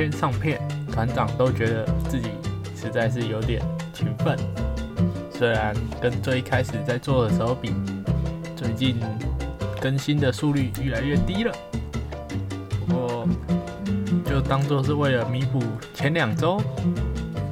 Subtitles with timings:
[0.00, 0.58] 天上片，
[0.90, 2.30] 团长都觉得自己
[2.74, 3.60] 实在是有点
[3.92, 4.34] 勤奋。
[5.30, 7.74] 虽然跟最开始在做的时候比，
[8.56, 8.98] 最近
[9.78, 11.54] 更新的速率越来越低了。
[12.86, 13.28] 不过
[14.24, 16.62] 就当做是为了弥补前两周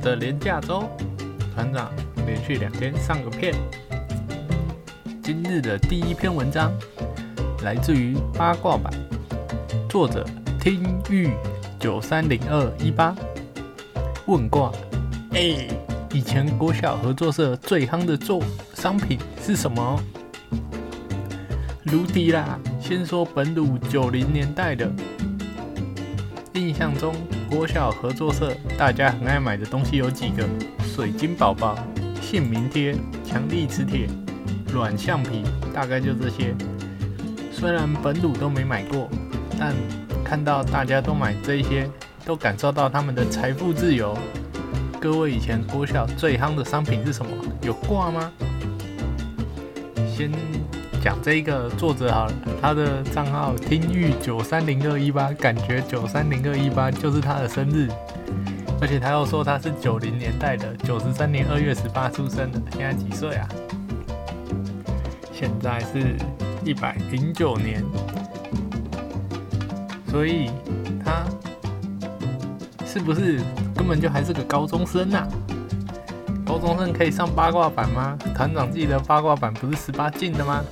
[0.01, 0.89] 的连假周，
[1.55, 1.93] 团长
[2.27, 3.55] 连续两天上个片。
[5.23, 6.73] 今日的第一篇文章
[7.63, 8.91] 来自于八卦版，
[9.87, 10.27] 作者
[10.59, 11.29] 听玉
[11.79, 13.15] 九三零二一八
[14.27, 14.73] 问卦。
[15.33, 15.69] 哎，
[16.13, 18.43] 以前国小合作社最夯的做
[18.75, 20.01] 商品是什么？
[21.85, 22.59] 卢迪啦。
[22.81, 24.91] 先说本土九零年代的，
[26.55, 27.15] 印象中
[27.51, 30.49] 国小合作社大家很爱买的东西有几个：
[30.83, 31.79] 水晶宝宝、
[32.21, 34.09] 姓名贴、强力磁铁。
[34.73, 36.55] 软橡皮大概就这些，
[37.53, 39.09] 虽然本土都没买过，
[39.59, 39.75] 但
[40.29, 41.89] 看到大家都买这些，
[42.23, 44.15] 都感受到他们的财富自由。
[45.01, 47.31] 各位以前国小最夯的商品是什么？
[47.63, 48.31] 有挂吗？
[50.15, 50.31] 先
[51.03, 57.89] 讲这个作者好了，他的账号听玉九三零二一八，感觉九三零二一八就是他的生日，
[58.83, 63.49] 而且他又说他是九零年代的，九十三年二月十八出生的，现在几岁啊？
[65.33, 66.17] 现在是
[66.67, 67.83] 一百零九年，
[70.11, 70.51] 所以
[71.05, 71.25] 他
[72.87, 73.41] 是不是
[73.75, 75.29] 根本就还是个高中生啊？
[76.47, 78.19] 高中生可以上八卦版吗？
[78.35, 80.65] 团长记得八卦版不是十八禁的吗？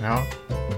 [0.00, 0.22] 然后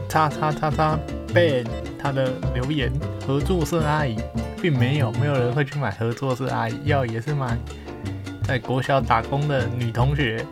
[0.09, 0.99] 叉叉叉叉
[1.29, 1.67] ban
[1.99, 2.93] 他的留言，
[3.27, 4.17] 合作社阿姨
[4.61, 7.59] 并没有，没有人会去买合作社阿姨，要也是买。
[8.43, 10.45] 在国小打工的女同学，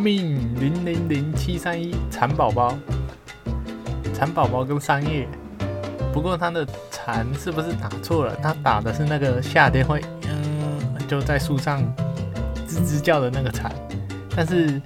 [0.00, 2.74] 命零零零七三一蚕宝宝，
[4.14, 5.28] 蚕宝宝跟桑叶，
[6.12, 8.34] 不过它的蚕是不是打错了？
[8.42, 11.82] 它打的是那个夏天会嗯就在树上
[12.66, 13.70] 吱吱叫的那个蚕，
[14.34, 14.80] 但是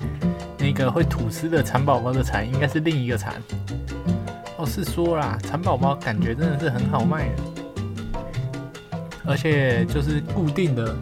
[0.58, 3.34] 那个会吐丝的蚕宝宝的蚕应该是另一个蚕。
[4.56, 7.42] 哦，是说啦，蚕宝宝感觉真的是很好卖的。
[9.26, 10.94] 而且就是固定的、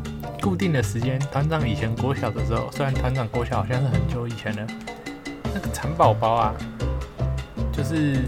[0.43, 1.19] 固定的时间。
[1.31, 4.67] 团长以前国小的时候，虽然团长国小好像是很久以前了，
[5.55, 6.55] 那个蚕宝宝啊，
[7.73, 8.19] 就是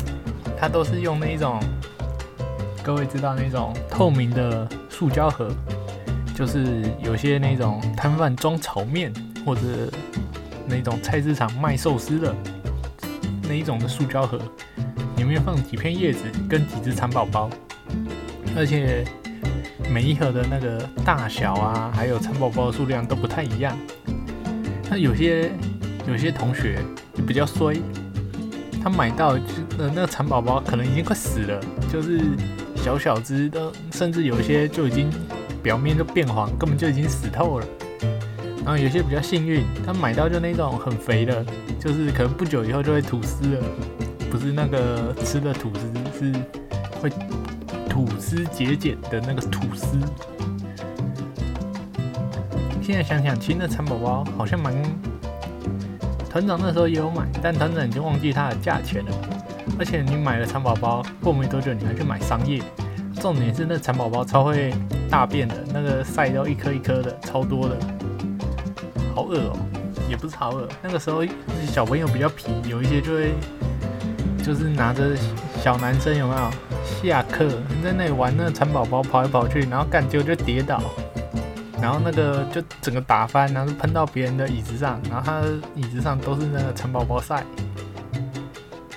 [0.57, 1.61] 它都是用那一种，
[2.85, 5.51] 各位知道那种透明的塑胶盒，
[6.37, 9.13] 就是有些那种摊贩装炒面
[9.45, 9.61] 或者
[10.67, 12.33] 那种菜市场卖寿司的
[13.43, 14.41] 那一种的塑胶盒，
[15.17, 17.51] 里面放几片叶子跟几只蚕宝宝，
[18.57, 19.05] 而且。
[19.91, 23.77] 每一盒的那个大小啊，还有蚕宝宝的数量都不太一样。
[24.91, 25.50] 那有些
[26.06, 26.78] 有些同学
[27.15, 27.81] 就比较衰，
[28.83, 29.44] 他买到就
[29.78, 31.61] 那那个蚕宝宝可能已经快死了，
[31.93, 32.21] 就是
[32.77, 35.11] 小小只的，甚至有些就已经
[35.62, 37.67] 表面都变黄，根本就已经死透了。
[38.65, 41.44] 然后有些比较幸运，他买到就那种很肥的，
[41.78, 43.62] 就是可能不久以后就会吐丝了，
[44.31, 46.33] 不是那个吃的吐司，是
[47.00, 47.11] 会。
[47.94, 49.97] 吐司节俭的那个吐司，
[52.82, 54.75] 现在想想，其实那蚕宝宝好像蛮……
[56.28, 59.12] 团长那时候也有买，但团长已经忘记它的价钱了。
[59.78, 62.60] 而且你买了蚕宝宝，过没多久你还去买商业，
[63.21, 64.75] 重点是那蚕宝宝超会
[65.09, 67.76] 大便的，那个晒到一颗一颗的，超多的，
[69.14, 69.56] 好恶哦，
[70.11, 70.69] 也不是好恶。
[70.82, 71.25] 那个时候
[71.69, 73.35] 小朋友比较皮，有一些就会
[74.44, 75.17] 就是拿着
[75.62, 76.50] 小男生有没有？
[77.09, 77.49] 下课
[77.83, 80.81] 在那里玩那个蚕宝宝跑来跑去，然后干就就跌倒，
[81.81, 85.43] 然后那个就整个打翻，然后喷到别人的椅子上，然后他
[85.75, 87.45] 椅子上都是那个蚕宝宝晒，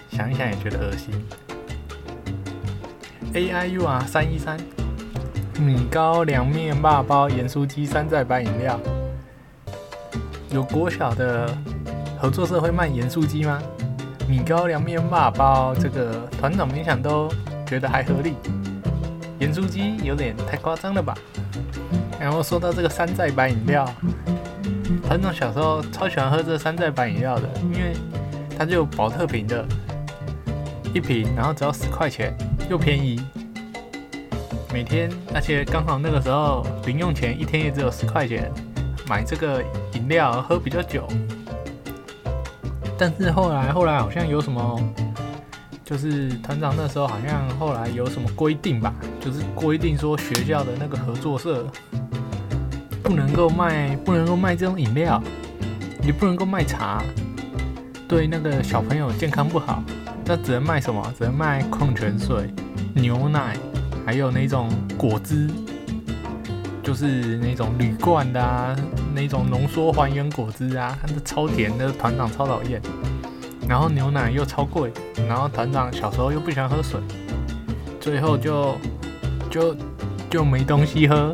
[0.10, 1.14] 想一想也觉得恶心。
[3.34, 4.58] A I U 啊，三一三，
[5.60, 8.80] 米糕凉面霸包盐酥鸡山寨版饮料，
[10.50, 11.56] 有国小的
[12.18, 13.62] 合作社会卖盐酥鸡吗？
[14.28, 17.30] 米糕凉面霸包这个团长没想都。
[17.68, 18.36] 觉得还合理，
[19.40, 21.14] 盐酥鸡有点太夸张了吧？
[22.20, 23.86] 然后说到这个山寨版饮料，
[25.06, 27.94] 团长小时候超喜欢喝这山寨版饮料的，因为
[28.58, 29.64] 它就保特瓶的，
[30.94, 32.34] 一瓶，然后只要十块钱，
[32.70, 33.22] 又便宜。
[34.74, 38.52] 每天，而且刚好那个时候零用钱一天也只有十块钱，
[39.08, 39.62] 买这个
[39.94, 41.08] 饮料喝比较久。
[42.98, 44.82] 但是后来，后来好像有什么，
[45.90, 51.66] 就是团长那时候好像后来有什么规定吧，就是规定说学校的那个合作社
[53.02, 55.24] 不能够卖，不能够卖这种饮料，
[56.04, 57.02] 也不能够卖茶，
[58.06, 59.82] 对那个小朋友健康不好。
[60.26, 61.02] 那只能卖什么？
[61.18, 62.54] 只能卖矿泉水、
[62.94, 63.56] 牛奶。
[64.06, 65.50] 还有那种果汁，
[66.82, 68.76] 就是那种铝罐的啊，
[69.14, 72.82] 那种浓缩还原果汁啊，它是超甜的，团长超讨厌。
[73.68, 74.92] 然后牛奶又超贵，
[75.28, 77.00] 然后团长小时候又不喜欢喝水，
[78.00, 78.78] 最后就
[79.50, 79.76] 就
[80.30, 81.34] 就没东西喝，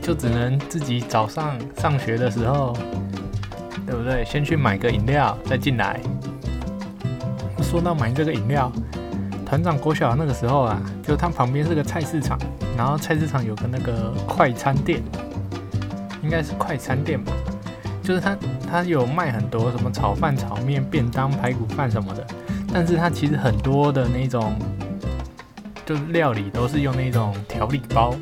[0.00, 2.76] 就只能自己早上上学的时候，
[3.86, 4.24] 对不对？
[4.24, 6.00] 先去买个饮料再进来。
[7.60, 8.72] 说到买这个饮料。
[9.44, 12.38] 团长国小那个时候啊，就他旁边是个菜市场，
[12.76, 15.02] 然后菜市场有个那个快餐店，
[16.22, 17.32] 应该是快餐店吧，
[18.08, 22.26] 就是它，它有卖很多什么炒饭、炒面、便当、排骨饭什么的，
[22.72, 24.56] 但是它其实很多的那种，
[25.84, 28.14] 就是料理都是用那种调理包，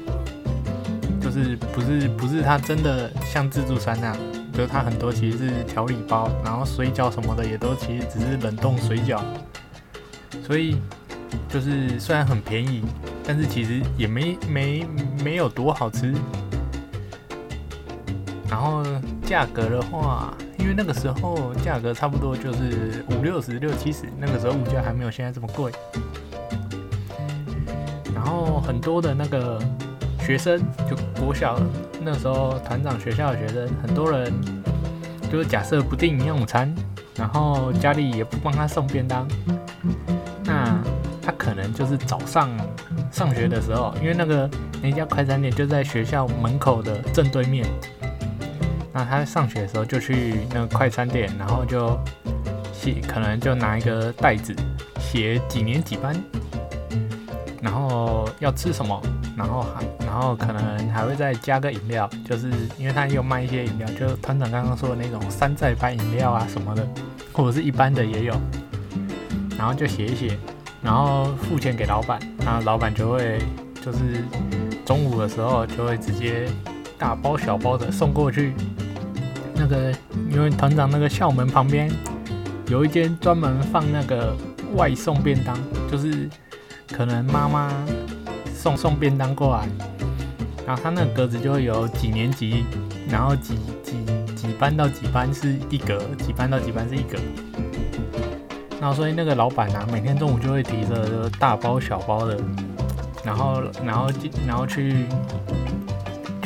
[1.20, 4.16] 就是不是不是它真的像自助餐那样，
[4.52, 9.20] 就是它很多其实是调理包，然后水饺什么的也都其实只是冷冻水饺，
[10.44, 10.76] 所以。
[11.48, 12.82] 就是虽然很便宜，
[13.24, 14.86] 但是其实也没没
[15.22, 16.12] 没有多好吃。
[18.48, 18.82] 然后
[19.26, 25.73] 价格的话，因为那个时候价格差不多就是五六十、六七十，那个时候物价还没有现在这么贵。
[28.14, 29.61] 然后很多的那个
[30.20, 30.58] 学生，
[30.88, 31.61] 就国小
[32.00, 34.32] 那时候团长学校的学生，很多人
[35.31, 36.72] 就是假设不订营养午餐，
[37.17, 39.26] 然后家里也不帮他送便当，
[40.44, 40.81] 那。
[41.26, 42.49] 他可能就是早上
[43.11, 44.49] 上学的时候，因为那个
[44.81, 47.67] 那家快餐店就在学校门口的正对面。
[48.96, 52.00] 那他上学的时候就去那个快餐店，然后就
[52.72, 54.56] 写，可能就拿一个袋子
[54.98, 56.16] 写几年几班，
[57.60, 58.98] 然后要吃什么，
[59.37, 66.88] 然后还然后可能还会再加个饮料，就是因为他有卖一些饮料，就团长刚刚说的那种山寨版饮料啊什么的，
[67.34, 68.34] 或者是一般的也有，
[69.58, 70.38] 然后就写一写。
[70.82, 73.40] 然后付钱给老板，那老板就会
[73.84, 74.25] 就是
[74.87, 76.48] 中午的时候就会直接
[76.96, 78.54] 大包小包的送过去。
[79.56, 79.93] 那个
[80.31, 81.91] 因为团长那个校门旁边
[82.69, 84.37] 有一间专门放那个
[84.75, 85.56] 外送便当，
[85.91, 86.29] 就是
[86.93, 87.73] 可能妈妈
[88.55, 89.69] 送送便当过来，
[90.67, 92.64] 然后他那个格子就会有几年级，
[93.08, 94.05] 然后几几
[94.35, 97.19] 几班到几班是一格，几班到几班是一格。
[98.79, 102.38] 然后所以那个老板啊，每天中午就会提着大包小包的，
[103.25, 104.11] 然后然后
[104.47, 105.06] 然后去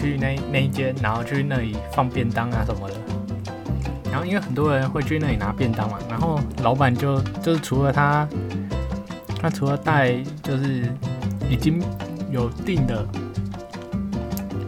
[0.01, 2.95] 去那那一间，然后去那里放便当啊什么的。
[4.11, 8.29] 然后因为很多人会去那里拿便当嘛，然后老板就就是除了他，
[9.41, 10.91] 他除了带就是
[11.49, 11.83] 已经
[12.31, 13.07] 有订的、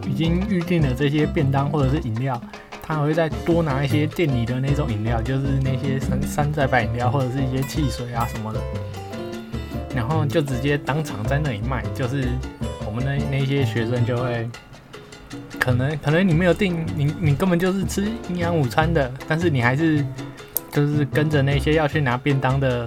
[0.07, 2.39] 已经预定的这些便当或者是饮料。
[2.85, 8.59] 他还会再多拿一些店里的那种饮料，就是那些山山寨版饮料或者是一些汽水啊什么的，
[9.95, 11.81] 然后就直接当场在那里卖。
[11.95, 12.27] 就是
[12.85, 14.49] 我们那那些学生就会，
[15.63, 20.05] 可能可能你没有订，你你根本就是吃营养午餐的，但是你还是
[20.69, 22.85] 就是跟着那些要去拿便当的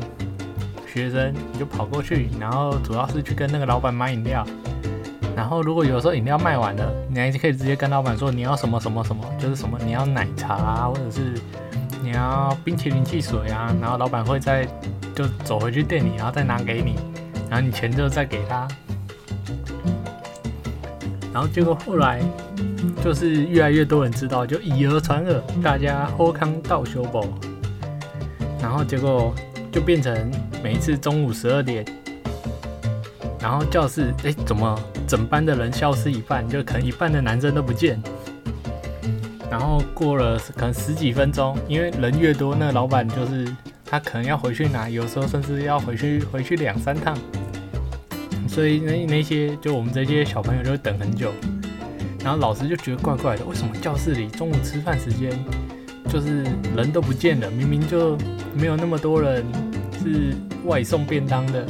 [0.86, 4.46] 学生，你就跑过去，然后主要是去跟那个老板买饮料。
[5.34, 11.32] 然后，如果有时候饮料卖完了，你还是可以直接跟老板说你要什么什么什么，就是什么你要奶茶啊，或者是
[12.02, 14.68] 你要冰淇淋汽水啊，然后老板会再
[15.14, 16.96] 就走回去店里，然后再拿给你，
[17.48, 18.68] 然后你钱就再给他。
[21.32, 22.20] 然后结果后来
[23.02, 27.24] 就是越来越多人知道，就以讹传讹，大家喝康道修宝，
[28.60, 29.34] 然后结果
[29.70, 30.30] 就变成
[30.62, 31.84] 每一次中午十二点。
[33.40, 36.48] 然后教室，哎，怎么整班的人消失一半？
[36.48, 38.02] 就可能一半的男生都不见。
[39.48, 43.46] 然后过了可能十几分钟，因为人越多，那老板就是
[43.84, 47.16] 他可能要回去拿，有时候甚至要回去回去两三趟。
[48.48, 51.30] 所以那那些就我们这些小朋友就会等很久。
[52.26, 55.30] 然后老师就觉得怪怪的，为什么教室里中午吃饭时间
[56.08, 56.42] 就是
[56.76, 57.48] 人都不见了？
[57.52, 58.18] 明明就
[58.52, 59.44] 没有那么多人
[59.92, 61.64] 是外送便当的。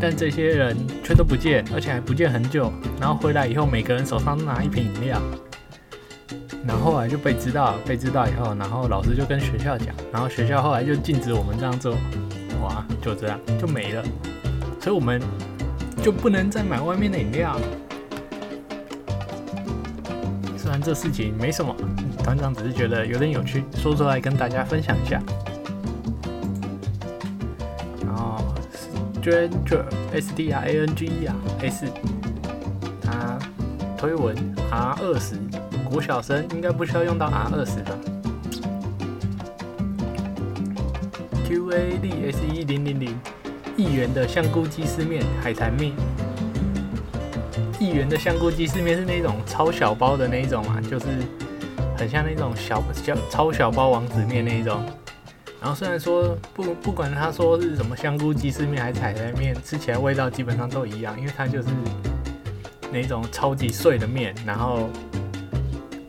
[0.00, 2.72] 但这些人却都不见，而且还不见很久。
[3.00, 5.22] 然后回来以后，每个人手上都拿一瓶饮料。
[6.66, 11.96] 然后后来就被知道，被知道以后，然后老师就跟学校讲，然后学校后来就禁止我们这样做。
[12.60, 14.02] 哇，就这样就没了。
[14.80, 15.22] 所以我们
[16.02, 17.56] 就不能再买外面的饮料。
[20.84, 21.74] 这事情没什么，
[22.22, 25.18] 团长只是觉得有点有趣，说出来跟大家分享一下。
[28.04, 28.44] 然后
[29.22, 31.86] ，Stranger S D R A N G E R S，
[33.00, 33.38] 他
[33.96, 34.36] 推文
[34.70, 35.36] R 二十，
[35.88, 37.96] 国小生应该不需要用到 R 二十吧
[41.48, 43.18] ？Q A D S E 零零零，
[43.78, 45.92] 一元的香菇鸡丝面、海苔面。
[47.78, 51.06] 一元的香菇鸡丝面是那种超小包的那一种嘛，就是
[51.96, 54.84] 很像那种小小超小包王子面那一种。
[55.60, 61.68] 然后虽然说不不管他说是什么香菇鸡丝面还是海苔面，吃起来味道基本上都一样，因为它就是
[62.92, 64.90] 那种超级碎的面，然后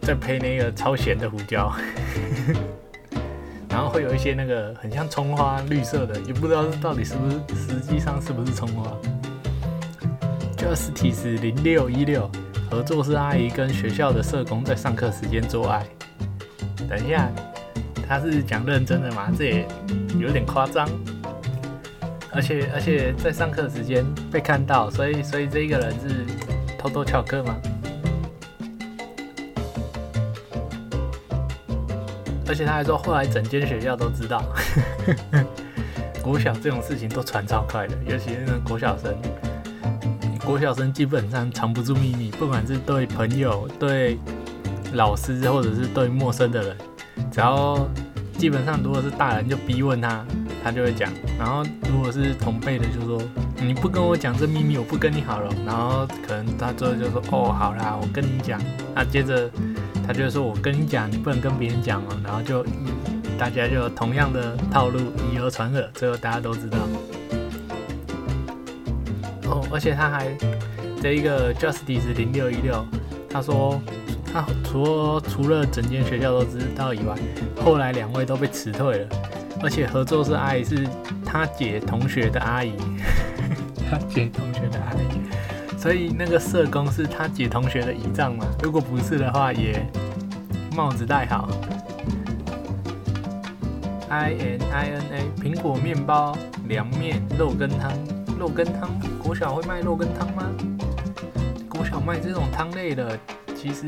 [0.01, 1.72] 再配那个超咸的胡椒，
[3.69, 8.91] 然后会有一些那个很像葱花绿色的，也不知道到底是不是实际上是不是葱花。
[10.65, 12.27] Justice 零六一六，
[12.72, 15.86] 合作是阿姨跟学校的社工在上课时间做爱。
[16.89, 17.29] 等一下，
[18.10, 19.31] 他是讲认真的吗？
[19.38, 19.67] 这也
[20.17, 20.89] 有点夸张。
[22.31, 26.25] 而且而且在上课时间被看到，所以所以这一个人是
[26.79, 27.55] 偷偷翘课吗？
[32.48, 34.43] 而且他还说后来整间学校都知道。
[36.24, 39.15] 国小这种事情都传超快的，尤其是那国小生。
[40.45, 44.17] 国小生基本上藏不住秘密，不管是对朋友、对
[44.93, 46.77] 老师，或者是对陌生的人，
[47.31, 47.89] 只要
[48.37, 50.23] 基本上如果是大人就逼问他，
[50.63, 51.11] 他就会讲。
[51.39, 53.19] 然后如果是同辈的，就说
[53.59, 55.51] 你不跟我讲这秘密，我不跟你好了。
[55.65, 58.61] 然后可能他最后就说哦，好啦，我跟你讲。
[58.93, 59.49] 那接着
[60.05, 62.01] 他就说我跟你讲，你不能跟别人讲。
[62.03, 62.21] 哦。
[62.23, 62.63] 然后就
[63.37, 64.99] 大家就同样的套路
[65.31, 66.77] 以讹传讹，最后大家都知道。
[69.65, 70.27] 哦，而且他还
[71.01, 72.86] 这一个 Justice 零六一六，
[73.29, 73.79] 他说
[74.31, 77.15] 他除了除了整间学校都知道以外，
[77.63, 79.07] 后来两位都被辞退了，
[79.62, 80.88] 而且合作是阿姨是
[81.25, 82.74] 他姐同学的阿姨，
[83.89, 88.45] 他姐同学的阿姨，所以那个社工是他姐同学的姨丈嘛？
[88.63, 89.86] 如果不是的话，也
[90.75, 91.50] 帽子戴好。
[94.07, 97.91] I N I N A 苹果面包、凉面、肉羹汤。
[98.38, 100.44] 肉羹汤，国小会卖肉羹汤吗？
[101.70, 103.18] 国小卖这种汤类的，
[103.56, 103.86] 其实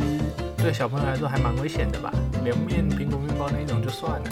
[0.58, 2.12] 对小朋友来说还蛮危险的吧？
[2.44, 4.30] 凉面、苹果面包那种就算了。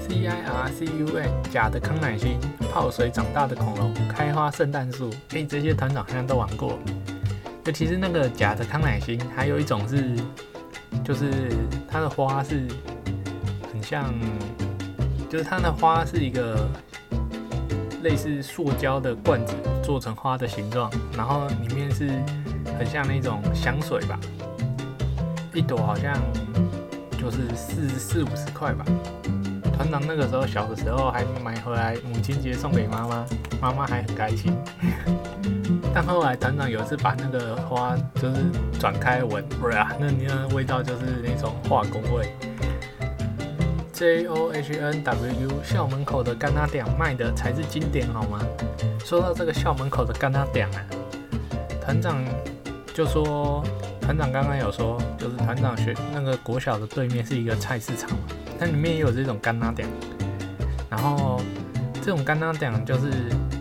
[0.00, 2.38] C I R C U N 假的康乃馨，
[2.72, 6.78] 泡水长大的恐龙，开花圣诞树，哎，这些团长好像都玩过。
[7.64, 10.16] 尤其是那个假的康乃馨，还有一种是，
[11.04, 11.52] 就是
[11.88, 12.66] 它的花是
[13.72, 14.12] 很像，
[15.30, 16.68] 就是它的花是一个。
[18.02, 22.08] 类似塑胶的罐子做成花的形状，然后里面是
[22.78, 24.18] 很像那种香水吧，
[25.52, 26.14] 一朵好像
[27.18, 28.84] 就是四四五十块吧。
[29.76, 33.26] 团长那个时候小的时候还买回来母亲节送给妈妈，
[33.60, 34.52] 妈妈还很开心。
[35.94, 38.44] 但后来团长有一次把那个花就是
[38.78, 42.28] 转开闻，不是啊，那那味道就是那种化工味。
[43.98, 48.38] J O H N W U 校门口的干拉点卖的才是经典好吗？
[49.04, 50.86] 说到这个校门口的干拉点啊，
[51.80, 52.24] 团长
[52.94, 53.60] 就说，
[54.00, 58.18] 团长刚刚有说，就是团长学那个国小的对面是一个菜市场，嘛，
[58.60, 59.88] 那里面也有这种干拉点。
[60.88, 61.40] 然后
[62.00, 63.10] 这种干拉点就是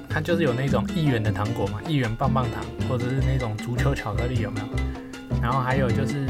[0.08, 4.68] 它就是有那种一元的糖果嘛，一元棒棒糖，或者是那种足球巧克力有没有？
[5.42, 6.28] 然后还有就是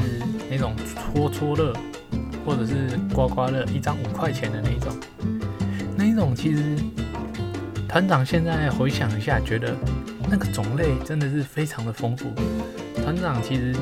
[0.50, 0.74] 那种
[1.12, 1.74] 搓搓乐。
[2.48, 4.96] 或者是刮刮乐一张五块钱的那种，
[5.94, 6.78] 那一种其实
[7.86, 9.76] 团长现在回想一下，觉得
[10.30, 12.32] 那个种类真的是非常的丰富。
[13.04, 13.76] 团长其实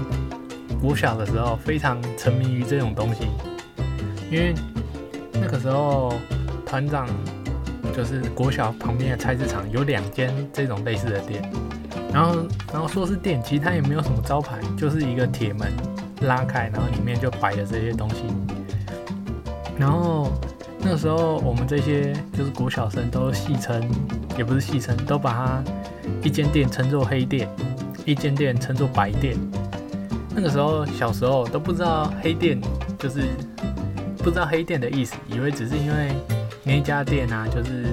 [0.80, 3.28] 国小的时候非常沉迷于这种东西，
[4.32, 4.52] 因为
[5.32, 6.12] 那个时候
[6.66, 7.06] 团长
[7.94, 11.40] 就是国小旁边的菜市场有两间这种类似的店，
[12.12, 12.36] 然后
[12.72, 15.72] 然后说是店，其实它也没有什么招牌，就是一个铁门
[16.22, 18.24] 拉开，然后里面就摆了这些东西。
[19.78, 20.32] 然后
[20.78, 23.82] 那个时候，我们这些就是国小生都戏称，
[24.38, 25.64] 也不是戏称，都把它
[26.22, 27.48] 一间店称作黑店，
[28.04, 29.36] 一间店称作白店。
[30.34, 32.60] 那个时候小时候都不知道黑店
[32.98, 33.22] 就是
[34.18, 36.14] 不知道黑店的意思，以为只是因为
[36.62, 37.84] 那家店啊，就是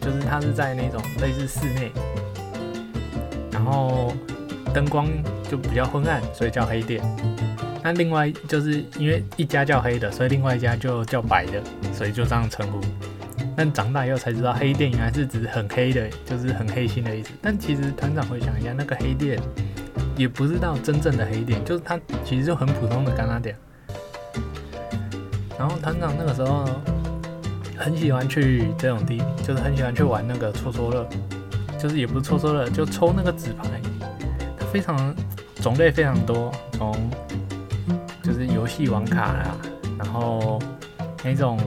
[0.00, 1.92] 就就是它是在那种类似室内，
[3.52, 4.12] 然后
[4.72, 5.06] 灯光
[5.50, 7.02] 就比较昏暗，所以叫黑店。
[7.82, 12.80] 那另外就是因为一家叫黑的，所以另外一家就叫白的，所以就这样称呼。
[13.56, 17.30] 但长大以后才知道，黑店原来是指很黑的，就是很黑心的意思。
[17.42, 19.40] 但其实团长回想一下，那个黑店
[20.16, 23.56] 也不是到真正的黑店，就是它其实就很普通的干拉店。
[25.58, 26.68] 然后团长那个时候
[27.76, 31.08] 很喜欢去这种地，就是很喜欢去玩那个戳戳乐，
[31.76, 33.68] 就是也不是戳戳乐，就抽那个纸牌，
[34.56, 35.12] 它非常
[35.60, 36.94] 种类非常多，从
[38.68, 39.56] 戏王卡啦，
[39.98, 40.60] 然后
[41.24, 41.58] 那种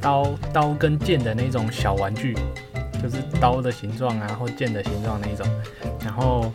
[0.00, 2.34] 刀刀跟剑的那种小玩具，
[3.02, 5.46] 就是刀的形状啊，或剑的形状那种，
[6.04, 6.52] 然后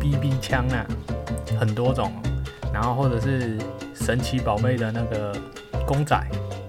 [0.00, 0.84] BB 枪啊，
[1.58, 2.12] 很多种，
[2.72, 3.58] 然后或者是
[3.94, 5.34] 神奇宝贝的那个
[5.86, 6.20] 公仔，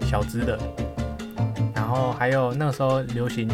[0.02, 0.58] 小只的，
[1.74, 3.50] 然后还有那时候流行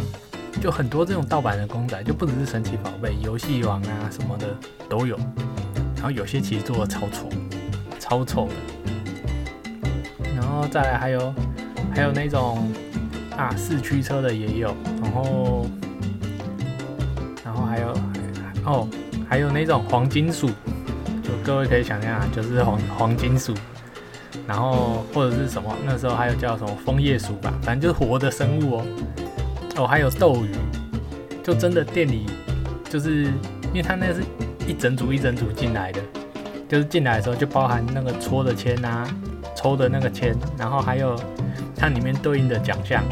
[0.61, 4.47] 就很多这种盗版的公仔，就不只是神奇宝贝，游戏王啊什么的
[4.87, 5.17] 都有，
[5.95, 7.27] 然后有些其实做的超丑，
[8.12, 8.53] 超丑的，
[10.36, 11.34] 然后再来还有。
[11.94, 12.70] 还有那种
[13.38, 15.65] 啊四驱车的也有，然后
[17.44, 17.94] 然后还有
[18.65, 18.88] 哦，
[19.30, 20.48] 还有那种黄金鼠，
[21.22, 23.53] 就各位可以想象啊，就是黄黄金鼠，
[24.48, 28.86] 然后或者是什么，那时候还有叫什么枫叶鼠吧，反正就是活的生物哦。
[29.77, 30.51] 哦，还有斗鱼，
[31.44, 32.25] 就真的店里
[32.89, 34.22] 就是因为它那是
[34.65, 36.01] 一整组一整组进来的，
[36.71, 39.05] 就是进来的时候就包含那个搓的签啊，
[39.53, 41.19] 抽的那个签，然后还有。
[41.75, 43.03] 看里面对应的奖项，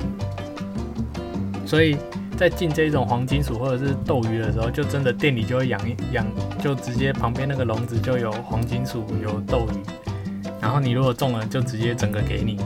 [1.66, 1.98] 所以
[2.38, 6.24] 在进这种黄金鼠或者是斗鱼的时候，就真的店里就会养养，
[6.60, 12.60] 就直接旁边那个笼子就有黄金鼠，有斗鱼，然后你如果中了，就直接整个给你。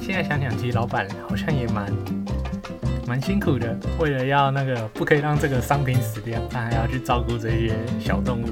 [0.00, 1.92] 现在想想，其实老板好像也蛮
[3.06, 8.46] 蛮辛苦的，为了要那个不可以让这个商品死掉，他还要去照顾这些小动物。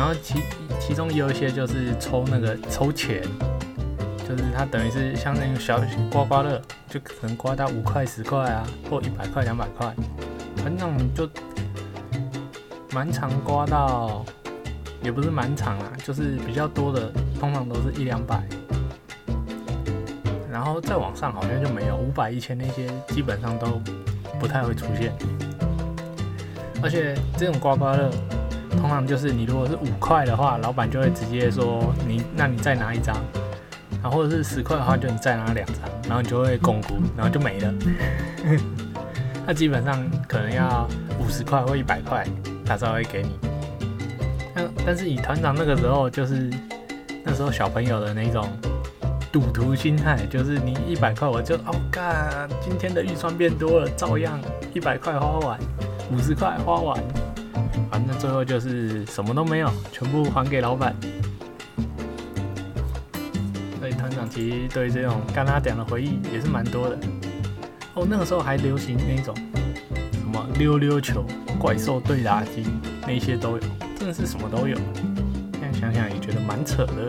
[0.00, 0.42] 然后其
[0.80, 3.22] 其中有一些就是抽那个抽钱。
[4.26, 5.78] 就是它等于是像那种小
[6.10, 9.92] 刮刮乐，就可能刮到五块、十块啊，或一百块、两百块，
[10.56, 10.78] 反正
[11.14, 11.28] 就
[12.92, 14.24] 蛮常刮到，
[15.02, 18.40] 也不是蛮长啊，就是比较多的，通常都是一两百，
[20.48, 23.82] 然后再往上好像就没有五百、一千那些，基本上都
[24.38, 25.12] 不太会出现。
[26.82, 28.08] 而且这种刮刮乐，
[28.70, 33.16] 通常就是你如果是五块的话，老板就会直接说你，那你再拿一张。
[34.02, 37.74] 然后或者是十块的话，就你再拿两张，然后你就会巩固，然后就没了。
[39.46, 42.26] 那基本上可能要五十块或一百块，
[42.64, 43.38] 他才会给你。
[44.54, 46.48] 但但是以团长那个时候，就是
[47.22, 48.48] 那时候小朋友的那种
[49.30, 54.40] 赌徒心态，就是你一百块，我就哦干，今天的预算变多了，照样
[54.72, 55.58] 一百块花完，
[56.10, 56.98] 五十块花完，
[58.06, 60.94] 那最后就是什么都没有，全部还给老板。
[63.78, 66.98] 所以团长其实对这种干拉点的回忆也是蛮多的
[67.94, 68.06] 哦。
[68.08, 69.34] 那个时候还流行那种
[70.12, 71.24] 什么溜溜球、
[71.58, 72.64] 怪兽对打机，
[73.06, 73.62] 那些都有，
[73.98, 74.76] 真的是什么都有。
[75.54, 77.06] 现在想想也觉得蛮扯的。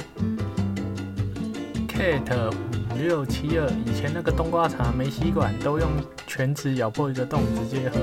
[1.88, 5.90] Kate 五六七二，以前那个冬瓜茶没吸管，都用
[6.26, 8.00] 全齿咬破一个洞直接喝。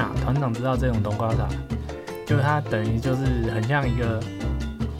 [0.00, 1.48] 啊，团长知道这种冬瓜茶，
[2.26, 4.20] 就它等于就是很像一个，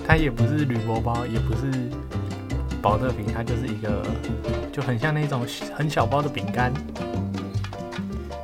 [0.07, 1.91] 它也不是铝箔包，也不是。
[2.83, 4.01] 保特瓶，它就是一个
[4.73, 6.73] 就很像那种很小包的饼干，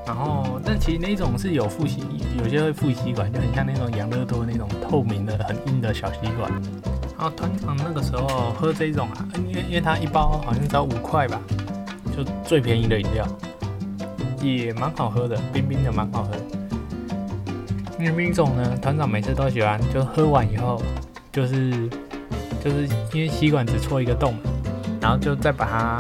[0.05, 2.03] 然后但其实那种是有副吸，
[2.43, 6.51] 有些会副吸管，就很像那种养乐多那种透明的很硬的小吸管。
[7.17, 11.41] 然后团长那个时候喝这种啊，因为因为它一包好像只要五块吧，
[12.17, 13.25] 就最便宜的饮料，
[14.43, 16.31] 也蛮好喝的，冰冰的蛮好喝。
[18.03, 20.83] 因为冰种呢，团长每次都喜欢，就喝完以后
[21.31, 21.89] 就是。
[22.63, 24.37] 就是因为吸管只戳一个洞，
[25.01, 25.99] 然后就再把它，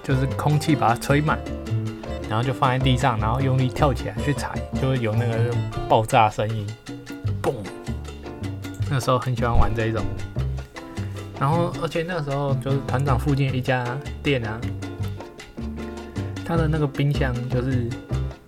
[0.00, 1.36] 就是空气把它吹满，
[2.28, 5.52] 然后就放在地上，然后用力跳起来去踩，就会有那个
[5.88, 6.64] 爆炸声音，
[7.42, 7.52] 嘣！
[8.88, 10.04] 那时候很喜欢玩这一种，
[11.40, 13.84] 然后而且那时候就是团长附近一家
[14.22, 14.60] 店啊，
[16.44, 17.88] 它的那个冰箱就是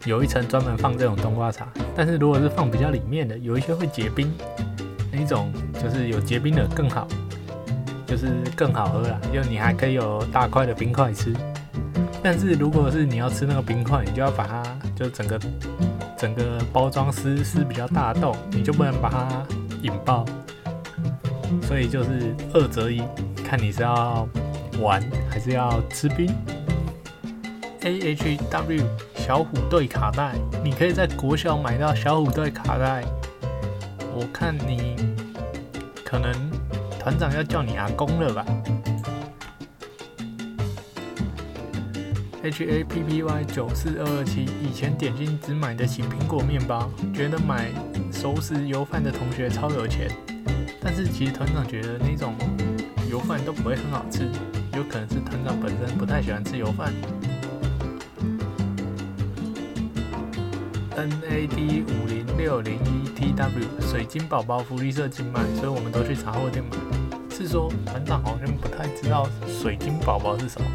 [0.07, 4.33] 有一层专门放这种冬瓜茶，但是如果是放比较里面的，有一些会结冰。
[5.13, 7.07] 那一种就是有结冰的更好，
[8.07, 11.35] 就是更好喝啦，就你还可以有大块的冰块吃。
[12.23, 14.63] 但是如果是你要吃那个冰块，你就要把它
[14.95, 15.39] 就整个
[16.17, 19.47] 整个包装撕撕比较大的洞，你就不能把它
[19.83, 20.25] 引爆。
[21.63, 23.03] 所以就是二择一，
[23.45, 24.27] 看你是要
[24.81, 26.33] 玩还是要吃冰。
[27.81, 28.85] AHW
[29.31, 33.05] 小虎队卡带，你可以在国小买到小虎队卡带。
[34.12, 34.97] 我看你
[36.05, 36.33] 可能
[36.99, 38.45] 团长要叫你阿公了吧
[42.43, 47.71] ？HAPPY 九四二二七，以前点心只买得起苹果面包，觉得买
[48.11, 50.11] 熟食油饭的同学超有钱。
[50.83, 52.35] 但是其实团长觉得那种
[53.09, 54.29] 油饭都不会很好吃，
[54.75, 56.93] 有可能是团长本身不太喜欢吃油饭。
[61.01, 66.77] NAD 五零六零一 TW 水晶宝宝福利社金卖，所以我们都去茶货店买。
[67.35, 70.67] 是说团长好像不太知道水晶宝宝是什么。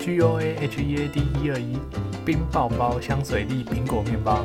[0.00, 1.78] GOAHEAD 一二一
[2.24, 4.42] 冰爆包香水粒苹果面包。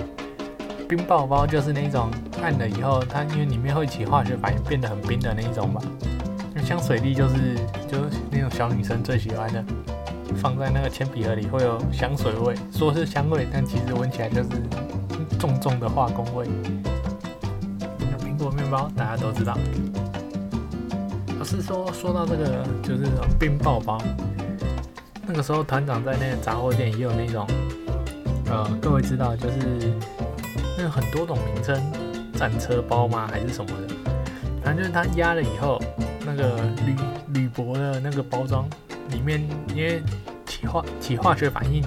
[0.88, 2.12] 冰爆包就是那种
[2.44, 5.82] 按了以后，它因为里面会起化学反应变得很冰的那一种吧。
[6.54, 7.56] 那香水粒就是
[7.88, 9.66] 就是那种小女生最喜欢的。
[10.36, 14.50] 放在那个铅笔盒里会有香水味，说是香味，但其实闻起来就是
[15.40, 16.48] 重重的化工味。
[18.20, 19.58] 苹果面包大家都知道。
[21.40, 23.06] 我是说，说到这个就是
[23.40, 23.98] 冰爆包，
[25.28, 27.48] 那个时候团长在那个杂货店也有那种，
[28.48, 29.94] 呃，各位知道就是
[30.78, 31.80] 那很多种名称，
[32.34, 33.94] 战车包吗还是什么的？
[34.64, 35.82] 反正就是它压了以后，
[36.26, 36.96] 那个铝
[37.34, 38.68] 铝箔的那个包装。
[39.22, 39.40] 里面
[39.76, 40.02] 因为
[40.48, 41.84] 起化起化学反应，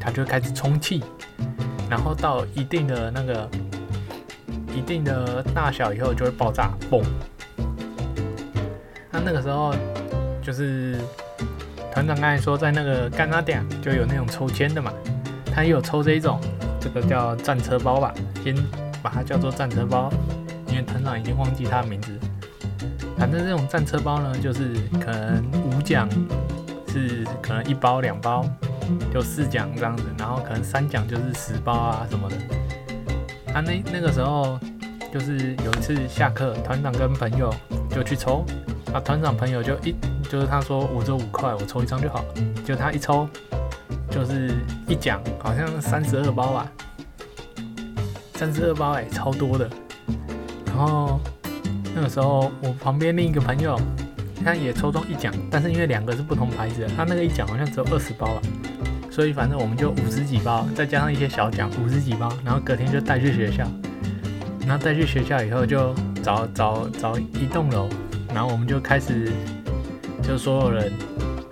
[0.00, 1.02] 它就开始充气，
[1.90, 3.50] 然后到一定的那个
[4.72, 7.02] 一定的大小以后就会爆炸，嘣！
[9.10, 9.74] 那那个时候
[10.40, 10.96] 就是
[11.92, 14.92] 团长刚才说在那个干拉店就有那种抽签的嘛，
[15.52, 16.40] 他也有抽这一种，
[16.80, 18.54] 这个叫战车包吧，先
[19.02, 20.08] 把它叫做战车包，
[20.68, 22.12] 因为团长已经忘记它的名字。
[23.18, 26.08] 反正这种战车包呢，就是可能五奖。
[26.96, 28.44] 是可能一包两包
[29.12, 32.36] 就四奖这样子，然后可能三奖就是十包啊什么的。
[33.46, 34.58] 他那那个时候
[35.12, 37.54] 就是有一次下课，团长跟朋友
[37.90, 38.44] 就去抽，
[38.92, 39.94] 啊团长朋友就一
[40.30, 42.24] 就是他说五折五块，我抽一张就好。
[42.64, 43.28] 就他一抽
[44.10, 44.54] 就是
[44.88, 46.72] 一奖，好像三十二包吧，
[48.34, 49.68] 三十二包哎，超多的。
[50.66, 51.20] 然后
[51.94, 53.78] 那个时候我旁边另一个朋友。
[54.46, 58.42] 他也抽中一奖，但是因为两个是不同牌子的，他那个一奖好像只有二十包吧，
[59.10, 63.68] 所以反正我们就五十几包，再加上一些小奖，五十几包，然后隔天就带去学校，
[64.64, 67.88] 然后带去学校以后就找找找一栋楼，
[68.32, 69.32] 然后我们就开始，
[70.22, 70.92] 就所有人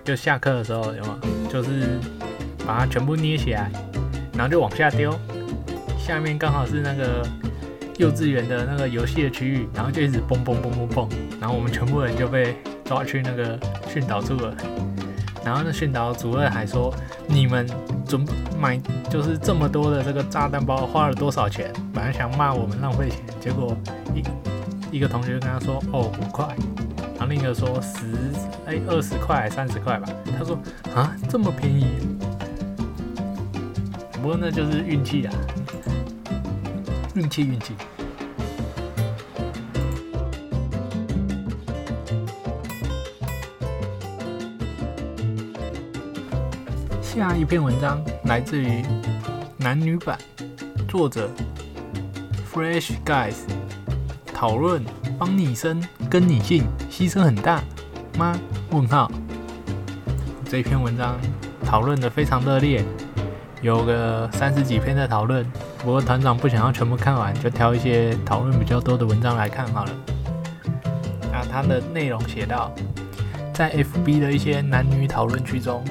[0.05, 1.19] 就下课的时候有吗？
[1.49, 1.99] 就是
[2.65, 3.69] 把它全部捏起来，
[4.37, 5.13] 然后就往下丢，
[5.99, 7.27] 下面刚好是那个
[7.97, 11.09] 幼稚园的那个游戏的区域，然后就一直蹦蹦蹦蹦蹦，
[11.41, 12.55] 然后我们全部人就被。
[12.85, 14.55] 抓去那个训导处了，
[15.43, 16.93] 然后那训导主任还说
[17.27, 17.67] ：“你们
[18.07, 18.25] 准
[18.59, 23.75] 买就是这么多的这个炸弹包花了多少钱？”本来想骂我们浪费钱，结果
[24.13, 26.45] 一一个同学跟他说：“哦，五块。”
[27.17, 28.05] 然后另一个说：“十
[28.67, 30.57] 哎二十块三十块吧。”他说
[30.93, 31.87] ：“啊，这么便宜？”
[34.21, 35.33] 不过那就是运气啊，
[37.15, 37.73] 运气运气。
[47.15, 48.83] 下一篇文章来自于
[49.55, 50.17] 男女版，
[50.85, 51.29] 作者
[52.51, 53.35] Fresh Guys，
[54.33, 54.83] 讨论
[55.17, 57.63] 帮女生跟女性牺牲很大
[58.17, 58.37] 吗？
[58.71, 59.09] 问号。
[60.43, 61.17] 这篇文章
[61.63, 62.83] 讨论的非常热烈，
[63.61, 65.49] 有个三十几篇的讨论。
[65.77, 69.91] 不过团长不想要全部看完，就挑一些讨论比较多的文章来看好了。
[71.31, 72.75] 那它的内容写到，
[73.53, 75.81] 在 FB 的一些男女讨论区中。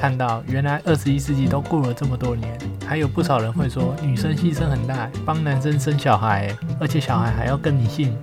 [0.00, 8.16] 看到原来二十一世纪都过了这么多年，还有不少人会说女生牺牲很大，帮男生生小孩，而且小孩还要跟你姓。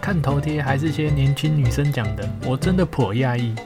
[0.00, 3.56] 看头贴还是些年轻女生讲的，我真的颇讶异。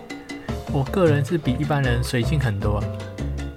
[0.73, 2.83] 我个人是比一般人随性很多。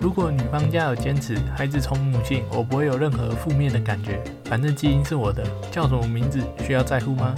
[0.02, 7.34] 如果女方家有坚持孩子从母姓，我不会有任何负面的感觉，反正基因是我的，叫什么名字需要在乎吗？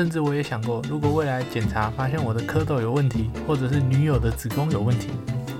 [0.00, 5.08] 甚至我也想过，如果未来检查发现我的蝌蚪有问题，或者是女友的子宫有问题，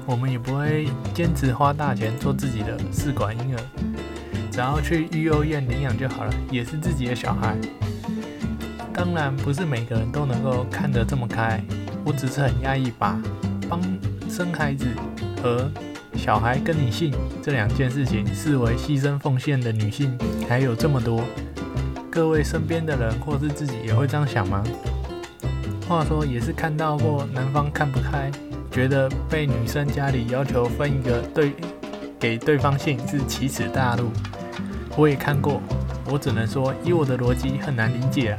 [0.07, 3.61] 我们也不会坚持花大钱做自己的试管婴儿，
[4.50, 7.55] 只要去育幼院领养就好了，也是自己的小孩。
[8.94, 11.62] 当然，不是每个人都能够看得这么开，
[12.03, 13.20] 我只是很压抑，把
[13.68, 13.79] 帮
[14.26, 14.87] 生孩子
[15.42, 15.70] 和
[16.16, 21.22] 小孩跟你姓这两件事情视为牺牲奉献的女性还有这么多。
[22.11, 24.64] 各位身边的人或是自己也会这样想吗？
[25.88, 28.31] 话说也是看到过男方看不开，
[28.70, 31.53] 觉得被女生家里要求分一个对
[32.18, 34.11] 给对方姓是奇耻大辱。
[34.96, 35.62] 我也看过，
[36.11, 38.38] 我只能说以我的逻辑很难理解啊。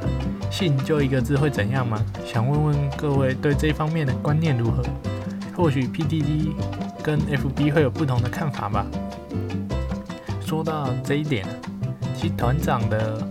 [0.50, 2.04] 姓就一个字会怎样吗？
[2.26, 4.82] 想问问各位对这方面的观念如何？
[5.56, 6.52] 或许 PDD
[7.02, 8.86] 跟 FB 会有不同的看法吧。
[10.44, 11.46] 说到这一点，
[12.14, 13.26] 其团长的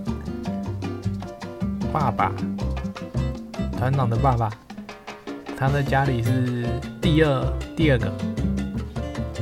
[1.92, 2.32] 爸爸，
[3.78, 4.50] 团长的爸爸，
[5.58, 6.66] 他在家里是
[7.02, 8.12] 第二第二个，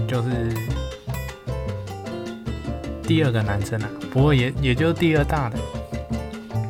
[0.07, 0.53] 就是
[3.03, 3.89] 第二个男生啊。
[4.11, 5.57] 不过也也就第二大的。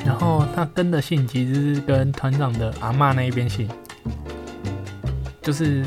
[0.06, 3.70] 然后他跟的姓其实是跟团长的阿妈那一边姓，
[5.42, 5.86] 就是，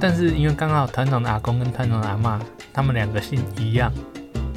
[0.00, 2.40] 但是因为刚好团长的阿公跟团长的阿妈
[2.72, 3.92] 他们两个姓一样，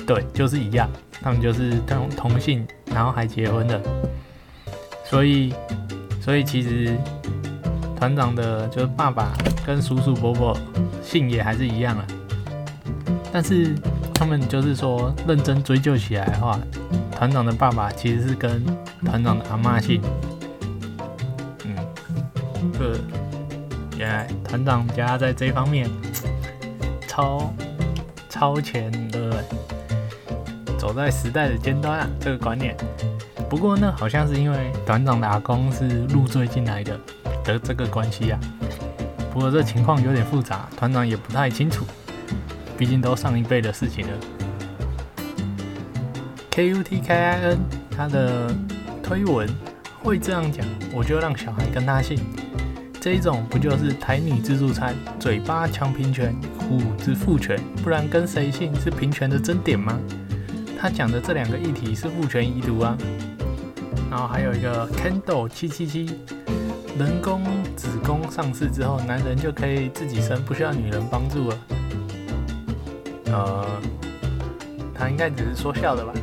[0.06, 0.90] 对，就是一样，
[1.26, 3.82] 他们就是同同姓，然后还结婚的，
[5.04, 5.52] 所以，
[6.22, 6.96] 所以其实
[7.98, 9.34] 团长的就是爸爸
[9.66, 10.56] 跟叔叔伯伯
[11.02, 12.06] 姓也还是一样啊，
[13.34, 13.74] 但是
[14.14, 16.60] 他们就是说认真追究起来的话。
[17.12, 18.64] 团长的爸爸其实是跟
[19.06, 20.02] 团长的阿妈姓，
[21.64, 21.74] 嗯，
[22.78, 23.00] 这
[23.98, 25.90] 原来团长家在这方面
[27.08, 27.54] 超
[28.30, 29.44] 超前的，
[30.86, 32.78] 走在时代的尖端啊，这个观念。
[33.50, 37.00] 不过呢，好像是因为团长的阿公是入赘进来的
[37.43, 38.39] 的这个关系啊。
[39.34, 41.88] 不过这情况有点复杂，团长也不太清楚，
[42.78, 44.13] 毕竟都上一辈的事情了。
[46.52, 47.58] K U T K I N，
[47.98, 48.54] 他的
[49.02, 49.50] 推文
[50.04, 52.19] 会这样讲，我就让小孩跟他姓。
[53.02, 60.00] 这一种不就是台女自助餐，嘴巴强平权，虎子父权，不然跟谁姓是平权的真点吗？
[60.86, 62.95] 他讲的这两个议题是父权遗毒啊。
[64.12, 66.19] 然后还有一个 kindle 七七七，
[66.95, 67.41] 人工
[67.76, 71.58] 子宫上市之后，男人就可以自己生，不需要女人帮助了。
[73.26, 73.65] 呃。
[74.93, 76.13] 他应该只是说笑的吧。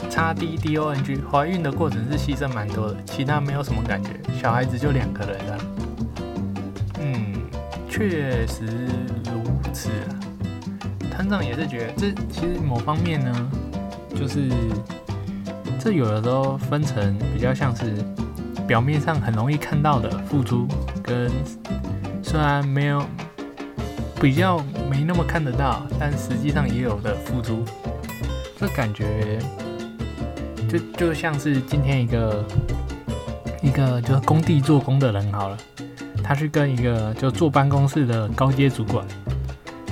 [0.10, 4.10] 叉 D D O N G，怀孕的过程是牺牲蛮多的，其他没有什么感觉。
[4.38, 5.58] 小孩子就两个人了。
[7.00, 7.32] 嗯，
[7.88, 8.66] 确实
[9.24, 9.88] 如此
[11.30, 11.42] 上。
[11.42, 13.50] 也是觉得，这其实某方面呢，
[14.14, 14.50] 就是
[15.78, 17.94] 这有的时候分成比较像是
[18.66, 20.66] 表面上很容易看到的付出，
[21.02, 21.30] 跟
[22.22, 23.02] 虽然没有。
[24.20, 24.58] 比较
[24.90, 27.64] 没那么看得到，但实际上也有的付出，
[28.58, 29.38] 这感觉
[30.68, 32.44] 就就像是今天一个
[33.62, 35.56] 一个就是工地做工的人好了，
[36.22, 39.06] 他去跟一个就坐办公室的高阶主管，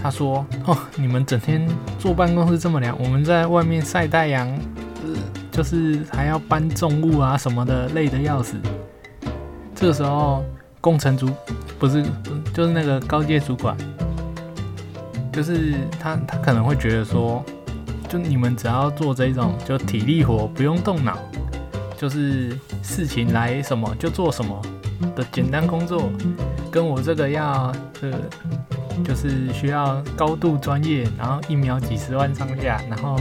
[0.02, 4.48] 他说：“哦，你们整天坐办公室这么凉，我们在外面晒太阳，
[5.04, 5.14] 呃
[5.50, 8.56] 就是还要搬重物啊什么的，累得要死。”
[9.74, 10.44] 这个时候，
[10.80, 11.30] 工程主
[11.78, 12.04] 不是
[12.52, 13.76] 就是那个高阶主管。
[15.30, 17.44] 就是他，他可能会觉得说，
[18.08, 21.16] 就你们只要做这种就体力活，不用动脑，
[21.96, 24.60] 就是事情来什么就做什么
[25.14, 26.10] 的简单工作，
[26.72, 28.10] 跟我这个要这
[29.04, 33.18] 就是需要高度专业，然后一秒几十万上下，然后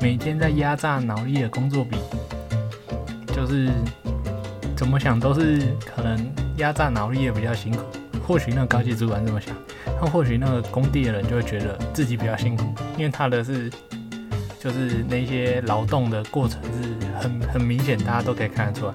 [0.00, 1.96] 每天在压榨脑力的工作比，
[3.34, 3.70] 就是
[4.76, 7.82] 怎么想都是可能压榨脑力也比较辛苦。
[8.26, 9.54] 或许那个高级主管这么想。
[10.00, 12.64] 那或许那个工地的人就会觉得自己比较辛苦，
[12.96, 13.70] 因为他的是
[14.58, 18.94] 就是那些劳动的过程是很很明显，大家都可以看得出来。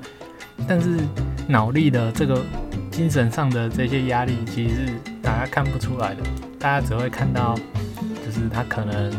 [0.68, 0.98] 但是
[1.48, 2.44] 脑力的这个
[2.92, 4.94] 精神上的这些压力，其实是
[5.30, 6.24] 大家看不出来的，
[6.60, 7.54] 大家只会看到
[8.26, 9.14] 就是他可能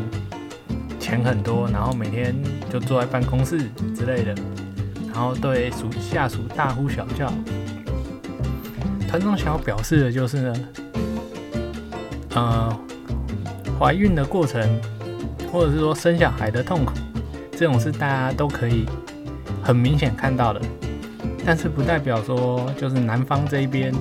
[0.98, 2.34] 钱很多，然后每天
[2.68, 4.34] 就坐在办公室之类的，
[5.06, 7.32] 然后对属下属大呼小叫。
[9.06, 10.54] 团长想要表示的就是呢。
[12.34, 12.76] 呃，
[13.78, 14.60] 怀孕的过程，
[15.52, 16.92] 或者是说生小孩的痛苦，
[17.52, 18.84] 这种是大家都可以
[19.62, 20.60] 很明显看到的。
[21.46, 23.94] 但是不代表说，就是男方这一边，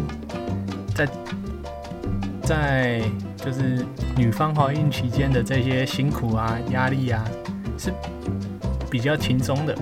[2.50, 3.00] 在
[3.38, 3.86] 就是
[4.18, 7.24] 女方怀孕期间的这些辛苦啊、压力啊，
[7.78, 7.94] 是
[8.90, 9.78] 比较轻松的，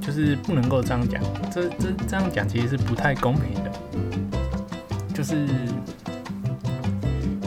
[0.00, 1.22] 就是不能够这样讲。
[1.50, 3.70] 这这这样讲其实是不太公平的，
[5.12, 5.46] 就是。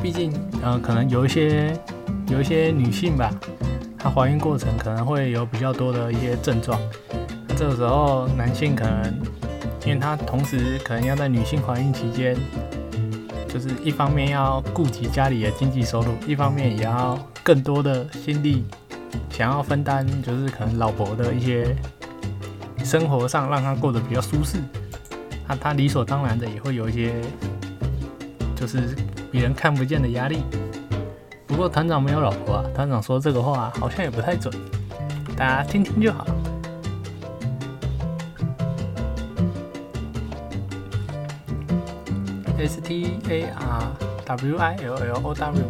[0.03, 1.73] 毕竟，呃，可能有一些
[2.27, 3.31] 有一些女性吧，
[3.97, 6.77] 她怀孕过程可能会有比较多的一些症状。
[7.55, 9.17] 这个时候，男性可能，
[9.85, 12.35] 因为他同时可能要在女性怀孕期间，
[13.53, 18.65] 就是一方面要顾及家里的经济收入，一方面也要更多的心力，
[19.29, 21.75] 想要分担，就是可能老婆的一些
[22.83, 24.57] 生活上让她过得比较舒适。
[25.47, 27.13] 那他理所当然的也会有一些，
[28.55, 28.95] 就是
[29.29, 30.41] 别人看不见的压力。
[31.45, 34.51] 不过团长没有老婆啊，团长说这个话好像也不太准，
[35.37, 36.25] 大家听听就好。
[42.63, 43.91] S T A R
[44.25, 45.63] W I L L O W，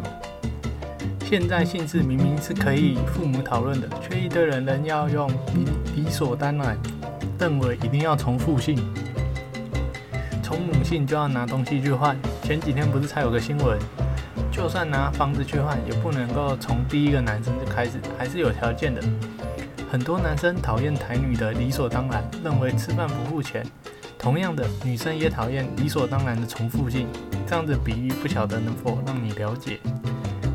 [1.25, 6.77] 现在姓氏明明是可以父母讨论的，却一堆人仍要用理理所当然，
[7.39, 8.77] 认为一定要从父姓，
[10.43, 12.15] 从母姓就要拿东西去换。
[12.43, 13.79] 前几天不是才有个新闻，
[14.51, 19.01] 就算拿房子去换，也不能够从第一个男生就开始，还是有条件的。
[19.91, 23.65] 很多男生讨厌台女的理所当然，认为吃饭不付钱。
[24.23, 27.09] 同样的，女生也讨厌理所当然的重复性。
[27.45, 29.81] 这样的比喻不晓得能否让你了解。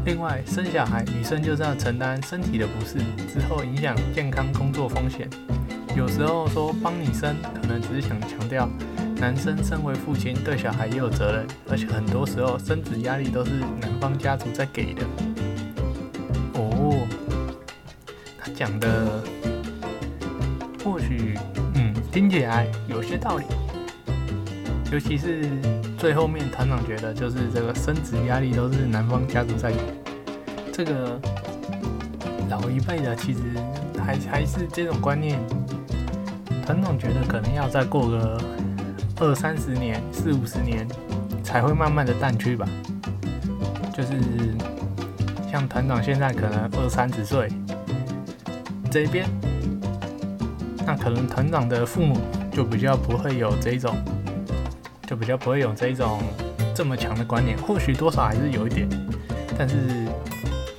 [0.06, 2.94] 另外，生小孩，女生就是要承担身体的不适，
[3.30, 5.28] 之后影响健康、工作风险。
[5.94, 8.66] 有时候说帮你生，可能只是想强调，
[9.16, 13.50] 男生身为父亲对小孩也有责任，而且很多时候生子压力都是
[13.82, 15.02] 男方家族在给的。
[16.54, 17.06] 哦，
[18.38, 19.22] 他讲的。
[22.18, 23.44] 听起来有些道理，
[24.90, 25.48] 尤其是
[25.96, 29.72] 最后面团长觉得，就是这个升职压力都是男方家族在，
[30.72, 31.16] 这个
[32.50, 33.40] 老一辈的其实
[34.04, 35.38] 还还是这种观念，
[36.66, 38.42] 团长觉得可能要再过个
[39.20, 40.88] 二三十年、四五十年
[41.44, 42.68] 才会慢慢的淡去吧。
[43.94, 44.10] 就是
[45.52, 47.48] 像团长现在可能二三十岁，
[48.90, 49.24] 这边。
[50.88, 52.18] 那可能团长的父母
[52.50, 53.94] 就比较不会有这种，
[55.06, 56.18] 就比较不会有这种
[56.74, 58.88] 这么强的观念，或许多少还是有一点，
[59.58, 59.76] 但是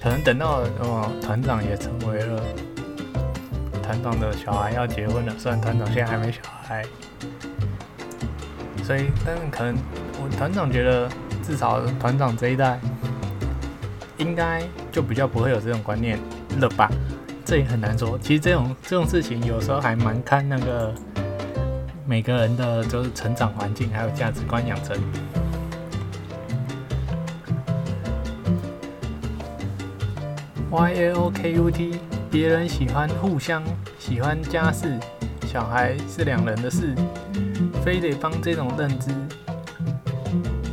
[0.02, 2.42] 可能等到哦团长也成为了
[3.84, 6.84] 团长的小孩要结婚了，虽然团长现在还没小孩，
[8.84, 9.76] 所以但是可能
[10.24, 11.08] 我团长觉得
[11.44, 12.80] 至少团长这一代
[14.18, 16.18] 应该就比较不会有这种观念
[16.60, 16.90] 了吧。
[17.50, 18.16] 这也很难说。
[18.20, 20.94] 其实这种这种事情有时候还蛮看那个
[22.06, 24.96] 每个人的就是成长环境还有价值观养成。
[30.70, 33.64] Y A O K U T，别人喜欢互相
[33.98, 35.00] 喜欢家事，
[35.48, 36.94] 小孩是两人的事，
[37.84, 39.10] 非得帮这种认知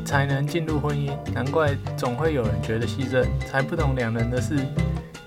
[0.04, 1.10] 才能进入婚姻。
[1.32, 4.58] 难怪总会有人觉得牺牲才不懂两人的事。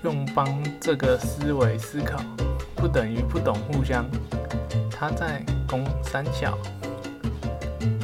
[0.02, 0.46] 用帮
[0.80, 2.18] 这个思维思考，
[2.74, 4.04] 不等于不懂互相。
[4.90, 6.58] 他在攻三小，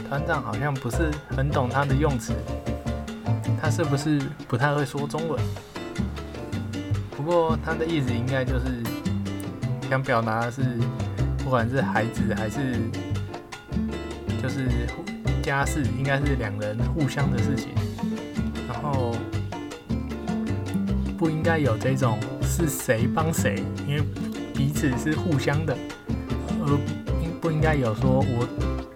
[0.06, 2.34] 团长好像不是很懂他的用词，
[3.60, 5.40] 他是不是不太会说中文？
[7.16, 8.82] 不过他的意思应该就是
[9.88, 10.62] 想表达的是，
[11.38, 12.78] 不管是孩子还是
[14.42, 14.68] 就是
[15.42, 17.70] 家事，应该是两人互相的事情，
[18.68, 19.15] 然后。
[21.26, 24.02] 不应该有这种是谁帮谁，因为
[24.54, 25.76] 彼此是互相的，
[26.64, 26.78] 而
[27.40, 28.46] 不应该有说我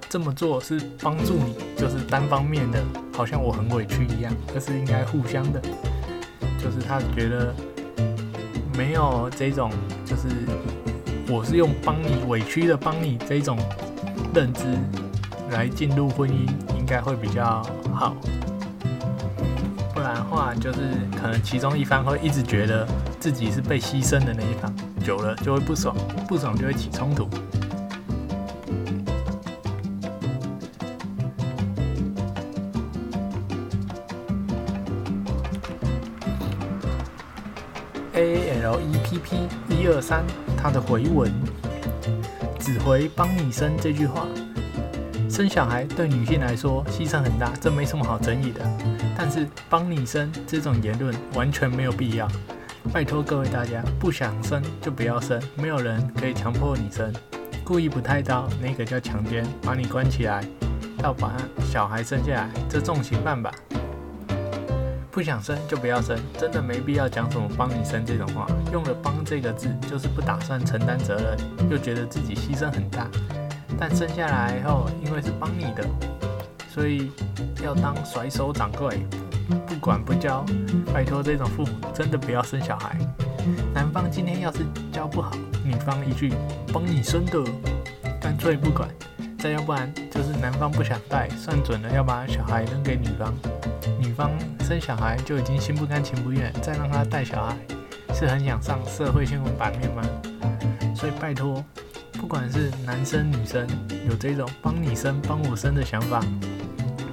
[0.09, 2.81] 这么做是帮助你，就是单方面的，
[3.13, 4.33] 好像我很委屈一样。
[4.55, 5.61] 而是应该互相的，
[6.57, 7.53] 就是他觉得
[8.79, 9.73] 没有这种，
[10.05, 10.29] 就是
[11.29, 13.59] 我是用帮你委屈的帮你这种
[14.33, 14.63] 认知
[15.51, 17.61] 来进入婚姻，应该会比较
[17.93, 18.17] 好。
[20.15, 20.79] 的话就是
[21.17, 22.87] 可能其中一方会一直觉得
[23.19, 25.97] 自己是被牺牲的那一方，久了就会不爽，
[26.29, 27.29] 不爽就会起冲突。
[38.15, 40.25] A L E P P 一二三，
[40.57, 41.33] 他的回文
[42.59, 44.27] 只回帮你生这句话。
[45.29, 48.61] 生小孩对女性来说牺牲很大，这没什么好争议的。
[49.23, 52.27] 但是帮你生这种言论完全没有必要。
[52.91, 57.13] 拜托各位大家，不想生就不要生，没有人可以强迫你生。
[57.63, 60.43] 故意不太刀，那个叫强奸，把你关起来，
[61.03, 61.37] 要把
[61.71, 63.53] 小孩生下来，这重刑犯吧。
[65.11, 68.47] 不想生就不要生，真的没必要讲什么帮你生这种话。
[68.73, 73.07] 用了“帮”这个字，就是不打算承担责任，又觉得自己牺牲很大。
[73.79, 75.85] 但生下来后，因为是帮你的，
[76.73, 77.11] 所以
[77.63, 79.05] 要当甩手掌柜，
[79.67, 80.45] 不管不教。
[80.95, 82.97] 拜托，这种父母真的不要生小孩。
[83.75, 84.61] 男方今天要是
[84.93, 85.33] 教不好，
[85.65, 86.33] 女方一句
[86.73, 87.45] 帮你生的，
[88.21, 88.89] 干脆不管。
[89.39, 93.35] 再要不然就是男方不想带，算准了要把小孩扔给女方，
[93.99, 97.57] 女方生小孩就已经心不甘情不愿，再让他带小孩，
[98.15, 100.03] 是很想上社会新闻版面吗？
[100.95, 101.65] 所以拜托。
[102.21, 103.67] 不管是男生女生，
[104.07, 106.21] 有这种帮你生、帮我生的想法，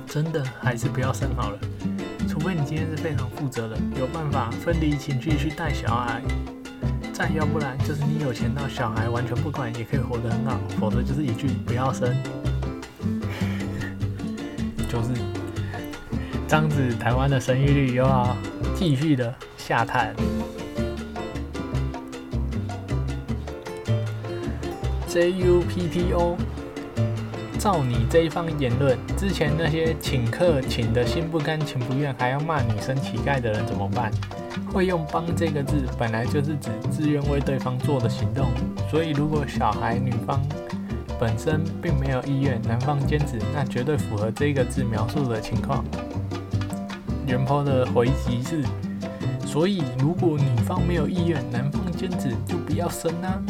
[0.08, 1.60] 真的还是不要生好了。
[2.28, 6.22] 除非你今天是非常负责的，有办法分离情绪去带小孩，
[7.14, 12.16] 再要不然就是你有钱到小孩完全不管也可以活得很好，否则就是一句不要生，
[14.90, 15.10] 就是
[16.48, 18.36] 这样子，台湾的生育率又要
[18.76, 20.16] 继续的下探。
[25.10, 26.36] JUPPO，
[27.68, 34.10] 照你这一方言论，之前那些请客请的心不甘情不愿，还要骂女生乞丐的人怎么办？
[34.72, 38.48] 会用“帮”这个字，本来就是指自愿为对方做的行动。
[38.90, 40.42] 所以，如果小孩女方
[41.20, 45.84] 本身并没有意愿，男方坚持，那绝对符合这个字描述的情况。
[47.26, 48.64] 原 po 的回击是：
[49.46, 53.44] 所以，如果女方没有意愿，男方坚持，就不要生啊。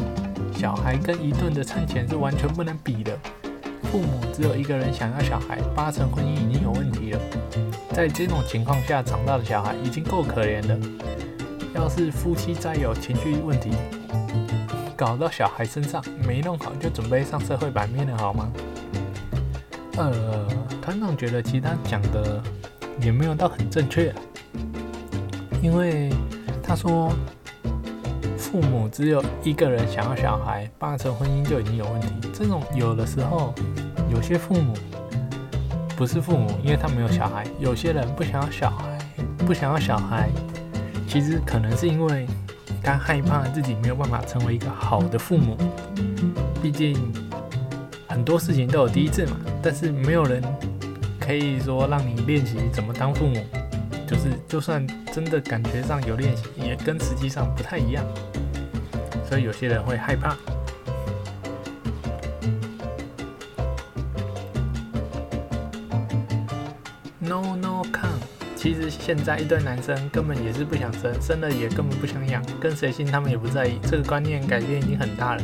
[0.51, 3.15] 小孩跟一顿的餐钱是完全不能比的。
[3.91, 7.19] 父母只有一个人想要小孩，八成婚姻已经有问题了。
[7.91, 10.77] 在这种情况下长大的小孩已经够可怜了，
[11.73, 13.71] 要是夫妻再有情绪问题，
[14.95, 18.51] 搞到小孩身上没弄好，就准备上社会版面了，好吗？
[19.97, 20.47] 呃，
[20.81, 22.43] 团长觉得其他讲的
[23.01, 24.13] 也没有到很正确，
[25.61, 26.11] 因为
[26.61, 27.11] 他说。
[28.59, 32.07] 父母只有一个人想要小孩，八成婚姻就已经有问题。
[32.33, 33.53] 这种有的时候，
[34.09, 34.73] 有些父母
[35.95, 37.45] 不是父母，因为他没有小孩。
[37.59, 38.97] 有些人不想要小孩，
[39.45, 40.27] 不想要小孩，
[41.07, 42.25] 其实可能是因为
[42.81, 45.55] 他害怕自己没有办法成为一个好的父母。
[46.59, 46.97] 毕竟
[48.07, 50.41] 很多事情都有第一次嘛，但是没有人
[51.19, 53.35] 可以说让你练习怎么当父母。
[54.07, 58.05] 就是，就算真的感觉上有练习，也跟实际上不太一样，
[59.27, 60.35] 所以有些人会害怕。
[67.19, 68.19] No No Come，
[68.55, 73.79] 其实现在一堆男生根本也是不想生，生了也根本不想养，跟谁姓他们也不在意。
[73.83, 75.43] 这个观念改变已经很大了，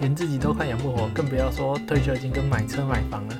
[0.00, 3.36] 连自己都快养不活，更不要说退休金跟买车买房了。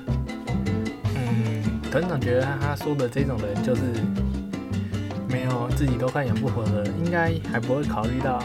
[1.17, 3.83] 嗯，团长觉得他说的这种人就是。
[5.33, 8.43] 没有自己都快养不活了，应该还不会考虑到，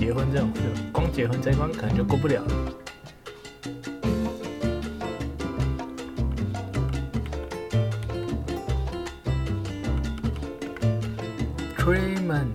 [0.00, 2.48] 结婚这种事，光结婚这关可能就过不了了。
[11.76, 12.46] Crayman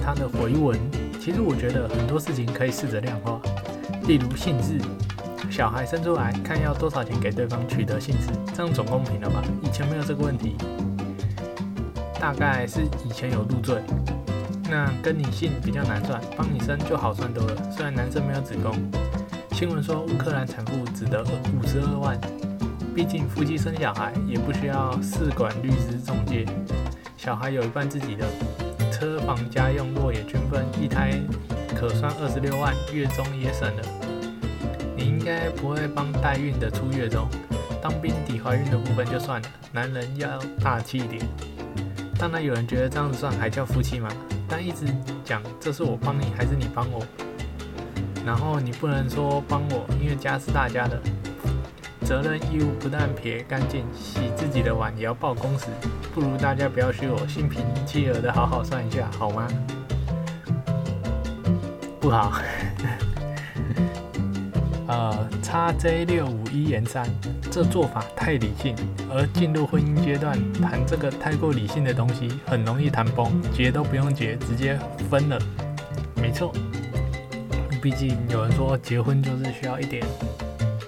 [0.00, 0.78] 他的回文，
[1.20, 3.40] 其实我觉得很多事情可以试着量化，
[4.06, 4.78] 例如姓氏，
[5.50, 9.42] 小孩生出来看要多少钱给对方取得姓氏，这样总公平了吧？
[9.60, 10.54] 以前没有这个问题。
[12.20, 13.82] 大概是以前有入赘，
[14.72, 17.54] 那跟你姓比较难算，帮你生就好算多了。
[17.70, 18.74] 虽然男生没有子宫，
[19.52, 22.18] 新闻说乌克兰产妇只得五十二万，
[22.94, 26.46] 毕竟夫妻生小孩也不需要试管、律师、中介，
[27.18, 28.26] 小孩有一半自己的，
[28.90, 31.20] 车房家用若也均分，一胎
[31.76, 33.82] 可算二十六万，月中也省了。
[34.96, 37.28] 你应该不会帮代孕的出月中，
[37.82, 41.22] 当兵抵怀孕的部分就算了，男人要大气一点。
[42.18, 44.08] 当然有人觉得这样子算还叫夫妻吗？
[44.54, 44.84] 但一直
[45.24, 47.02] 讲这是我帮你还是你帮我，
[48.22, 51.00] 然后你不能说帮我，因为家是大家的，
[52.04, 55.68] 责任义务不但撇干净，洗自己的碗也要报公时，
[56.14, 59.48] 不如大家不要虚我，心平气和的好好算一下好吗？
[61.98, 62.34] 不好。
[64.92, 67.08] 呃，叉 J 六五一言三，
[67.50, 68.76] 这做法太理性，
[69.10, 74.78] 而进入婚姻阶段谈这个太过理性的东西，很容易谈崩，结都不用结，直接
[75.08, 75.38] 分了。
[76.16, 76.52] 没错，
[77.80, 80.04] 毕竟有人说结婚就是需要一点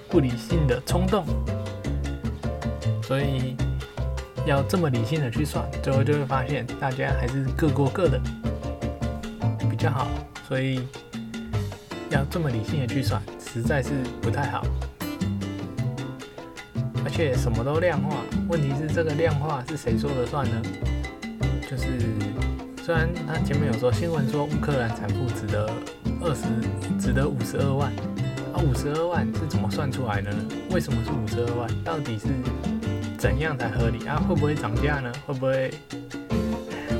[0.07, 1.25] 不理性的冲动，
[3.01, 3.55] 所以
[4.45, 8.21] 要这么理性的去算，最后就会发现大家还是各过各的
[9.67, 10.07] 比较好，
[10.47, 10.87] 所以
[12.11, 13.19] 要这么理性的去算。
[13.55, 13.91] 实在是
[14.21, 14.65] 不太好，
[17.05, 18.17] 而且什么都量化。
[18.49, 20.61] 问题是这个量化是谁说了算呢？
[21.61, 21.85] 就是
[22.83, 25.71] 虽然他前面有说新闻说乌克兰产妇值得
[26.19, 26.43] 二十，
[26.99, 27.93] 值得五十二万，
[28.53, 30.37] 啊五十二万是怎么算出来的呢？
[30.71, 31.69] 为什么是五十二万？
[31.81, 32.27] 到底是
[33.17, 34.21] 怎样才合理啊？
[34.27, 35.09] 会不会涨价呢？
[35.25, 35.71] 会不会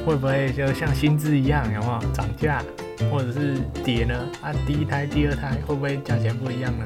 [0.05, 2.63] 会不会就像薪资一样，有没有涨价？
[3.11, 4.15] 或者是叠呢？
[4.41, 6.85] 啊，第一胎、第二胎会不会价钱不一样呢？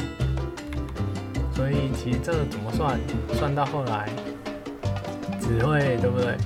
[1.54, 3.00] 所以其实这怎么算？
[3.34, 4.08] 算到后来
[5.40, 6.38] 只会对不对？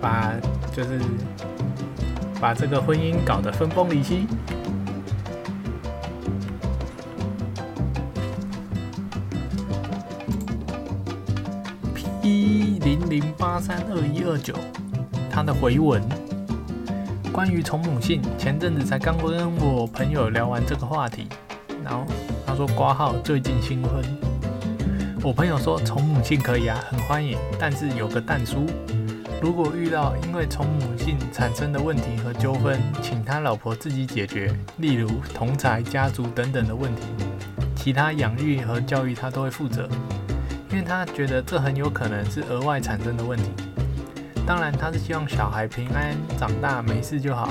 [0.00, 0.32] 把
[0.72, 1.00] 就是
[2.40, 4.26] 把这个婚姻搞得分崩离析。
[11.94, 14.54] P 零零八三二一二九，
[15.30, 16.02] 它的回文。
[17.38, 21.28] 关于从母姓，前阵子才刚跟我朋友聊完这个话题，
[21.84, 22.04] 然后
[22.44, 24.02] 他说挂号最近新婚，
[25.22, 28.66] 我朋友说从母姓可以啊，很欢迎，但是有个蛋书，
[29.40, 37.02] 如果遇到因为从母姓产生的问题和纠纷，请他老婆自己解决，例如同财、家族等等的问题，
[37.76, 39.88] 其他养育和教育他都会负责。
[40.72, 43.44] 因为他觉得这很有可能是额外产生的问题。
[44.48, 47.50] 当然，他是希望小孩平安长大没事就好。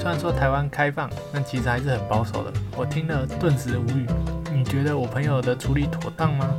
[0.00, 2.52] 虽然说台湾开放，但其实还是很保守的。
[2.76, 4.04] 我听了顿时无语。
[4.52, 6.58] 你觉得我朋友的处理妥当吗？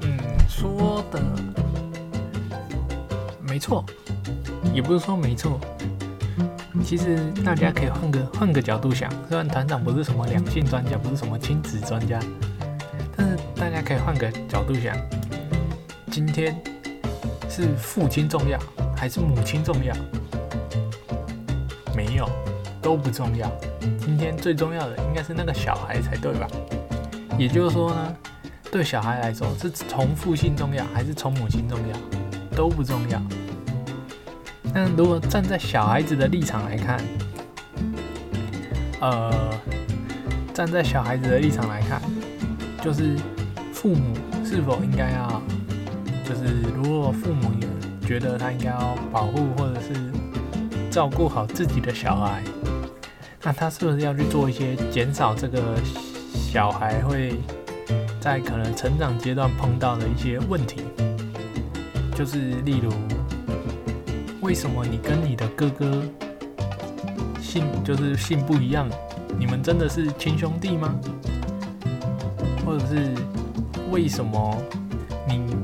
[0.00, 1.22] 嗯，说的
[3.40, 3.84] 没错，
[4.74, 5.60] 也不是说没错。
[6.82, 12.18] 其实大家可以换个换个角度想，虽然团长不是什么两性专家，不是什么亲子专家。
[13.16, 14.96] 但是大家可以换个角度想，
[16.10, 16.60] 今天
[17.54, 18.58] 是父亲重要
[18.96, 19.94] 还是母亲重要？
[21.94, 22.26] 没有，
[22.80, 23.52] 都不重要。
[24.00, 26.48] 今天最重要的应该是那个小孩才对吧？
[27.36, 28.16] 也就是说呢，
[28.70, 32.56] 对小孩来说是从父亲重要还是从母亲重要？
[32.56, 33.20] 都不重要。
[34.72, 37.04] 那如果站在小孩子的立场来看，
[39.00, 39.30] 呃，
[40.54, 42.00] 站在小孩子的立场来看，
[42.82, 43.14] 就是。
[43.74, 45.42] 父母是否应该要，
[46.32, 50.10] 就是如果父母也觉得他应该要保护或者是
[50.90, 52.42] 照顾好自己的小孩，
[53.42, 55.76] 那他是不是要去做一些减少这个
[56.32, 57.34] 小孩会
[58.18, 60.80] 在可能成长阶段碰到的一些问题？
[62.14, 62.90] 就是例如，
[64.40, 66.02] 为什么你跟你的哥哥
[67.42, 68.88] 姓就是姓不一样？
[69.38, 70.94] 你们真的是亲兄弟吗？
[72.64, 73.12] 或者是？
[73.90, 74.56] 为什么
[75.28, 75.54] 你你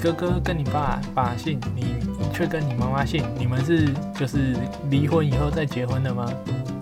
[0.00, 1.96] 哥哥跟你爸爸姓，你
[2.32, 3.24] 却跟你妈妈姓？
[3.38, 4.56] 你们是就是
[4.90, 6.30] 离婚以后再结婚的吗？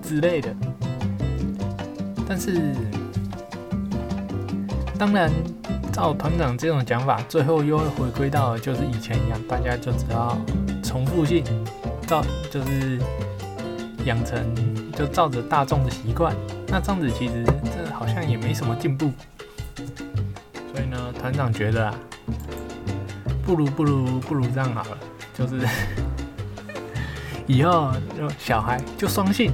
[0.03, 0.55] 之类的。
[2.29, 2.75] 但是，
[4.99, 5.31] 当然，
[5.93, 10.37] 照团长这种讲法，最后又会回归到就是以前一样，大家就只要
[10.83, 11.45] 重复性，
[12.07, 12.99] 照就是
[14.05, 14.43] 养成
[14.93, 16.35] 就照着大众的习惯。
[16.69, 19.13] 那这样子其实这好像也没什么进步。
[20.73, 21.95] 所以呢，团长觉得啊，
[23.45, 24.99] 不如不如不如这样好了，
[25.35, 25.61] 就是
[27.47, 29.53] 以后就小孩就双姓，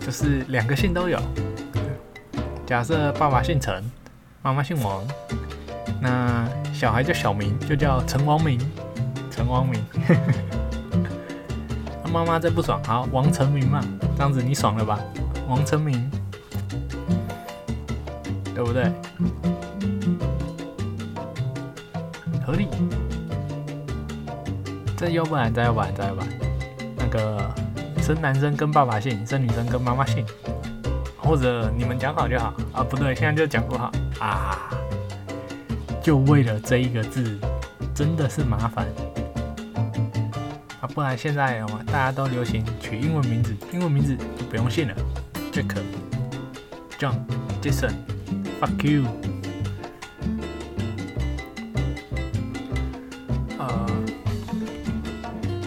[0.00, 1.20] 就是两个姓都有。
[2.66, 3.84] 假设爸爸姓陈，
[4.42, 5.06] 妈妈姓王，
[6.00, 8.58] 那小孩叫小明，就叫陈王明，
[9.30, 9.84] 陈王明。
[12.02, 13.80] 那 妈妈再不爽，好，王成明嘛，
[14.16, 14.98] 这样子你爽了吧？
[15.46, 16.10] 王成明，
[18.54, 18.90] 对不对？
[24.96, 26.28] 这，要不然，再要不然，再要不然，
[26.96, 27.54] 那个
[28.00, 30.24] 生男生跟爸爸姓，生女生跟妈妈姓，
[31.16, 32.84] 或者你们讲好就好啊？
[32.84, 33.90] 不对，现在就讲不好
[34.20, 34.70] 啊！
[36.02, 37.38] 就为了这一个字，
[37.94, 38.86] 真的是麻烦
[40.80, 40.86] 啊！
[40.94, 44.94] 不然现在大家都流行取英文名字，英文名字就不用姓了
[45.50, 45.74] ，Jack、
[46.98, 47.14] John、
[47.62, 47.94] Jason、
[48.60, 49.23] Fuck you。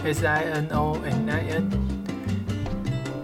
[0.08, 1.68] S I N O N I N，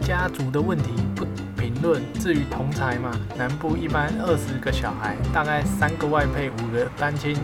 [0.03, 1.24] 家族的问题不
[1.57, 2.03] 评论。
[2.20, 7.35] 至于同才嘛，南部一般二十个小孩，大概三个外配，五个单亲，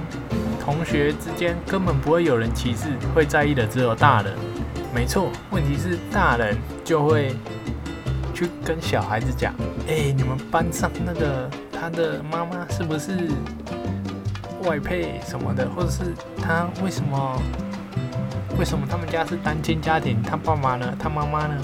[0.63, 4.35] 同学之间根本不会有人歧视，会在意的只有大人。
[4.95, 7.35] 没错，问题是大人就会
[8.35, 9.55] 去跟小孩子讲
[9.89, 13.31] ：“哎，你们班上那个他的妈妈是不是
[14.65, 17.41] 外配什么的，或者是他为什么？”
[18.61, 20.23] 为什么他们家是单亲家庭？
[20.23, 20.95] 他爸妈呢？
[20.99, 21.57] 他妈妈呢？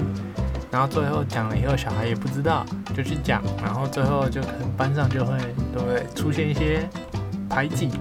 [0.71, 5.37] 然后最后讲了以后，小孩也不知道，就去讲，然后最后就可能班上就会
[5.71, 6.89] 对不对出现一些
[7.47, 7.91] 排挤。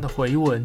[0.00, 0.64] 的回文，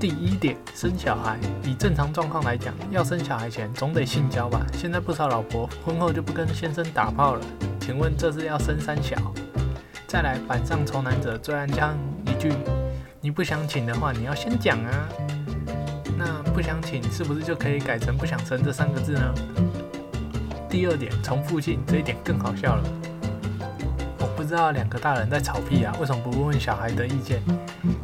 [0.00, 4.66] 第一点，生小孩，以正常状况来讲，要生小孩前总得性交吧？
[4.72, 7.40] 现在不少老婆婚后就不跟先生打炮了，
[7.80, 9.16] 请问这是要生三小？
[10.06, 11.94] 再来，板上仇男者最爱将
[12.26, 12.52] 一句：
[13.20, 15.08] 你不想请的话，你要先讲啊。
[16.18, 19.34] 那不想请是不是就可以改成不想生这三个字呢？
[20.68, 22.84] 第二点，重复性这一点更好笑了。
[24.46, 25.92] 不知道两个大人在吵屁啊？
[25.98, 27.42] 为什么不问问小孩的意见？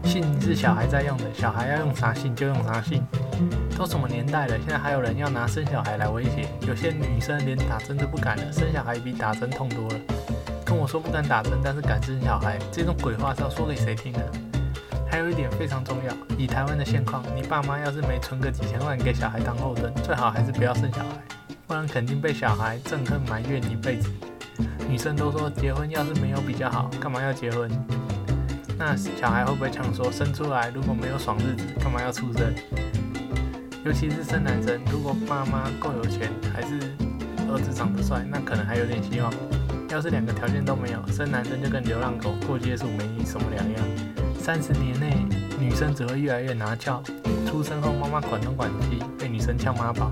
[0.03, 3.01] 姓是小孩在用的，小孩要用啥姓就用啥姓。
[3.79, 6.49] 都什么年代了，现在还有人要拿生小孩来威胁？
[6.67, 9.95] 有些女生连打针都不敢了，生小孩比打针痛多了。
[10.65, 14.29] 跟我说不敢打针，但是敢生小孩，这种鬼话是要说给谁听的？
[15.09, 21.11] 还有一点非常重要，以台湾的现况，你爸妈要是没存个几千万给小孩当后盾，最好还是不要生小孩，
[21.69, 24.11] 不然肯定被小孩憎恨埋怨一辈子。
[24.89, 27.71] 女生都说结婚要是没有比较好，干嘛要结婚？
[28.79, 32.53] 那小孩会不会抢说生出来如果没有爽日子，干嘛要出生？
[33.85, 36.79] 尤其是生男生，如果爸妈够有钱，还是
[37.51, 39.33] 儿子长得帅，那可能还有点希望。
[39.91, 43.85] 要是两个条件都没有，生男生就跟流浪狗过街数没什么两样。
[44.39, 45.27] 三十年内，
[45.59, 47.03] 女生只会越来越拿翘。
[47.47, 50.11] 出生后，妈妈管东管西，被女生呛妈宝。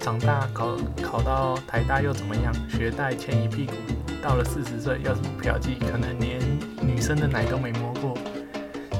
[0.00, 2.52] 长大考考到台大又怎么样？
[2.70, 3.74] 学贷欠一屁股。
[4.22, 6.40] 到了四十岁，要是不嫖妓，可能连
[6.80, 8.16] 女生的奶都没摸过。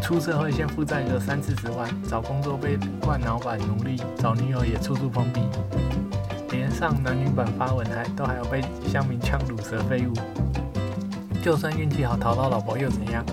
[0.02, 5.40] 出社会先负债个三四十万，找工作被惯老板奴隶，找女友也处处封闭。
[6.50, 10.12] 连上男女版发文还都还要被乡民呛乳蛇废物。
[11.42, 13.24] 就算运气好讨到老婆又怎样？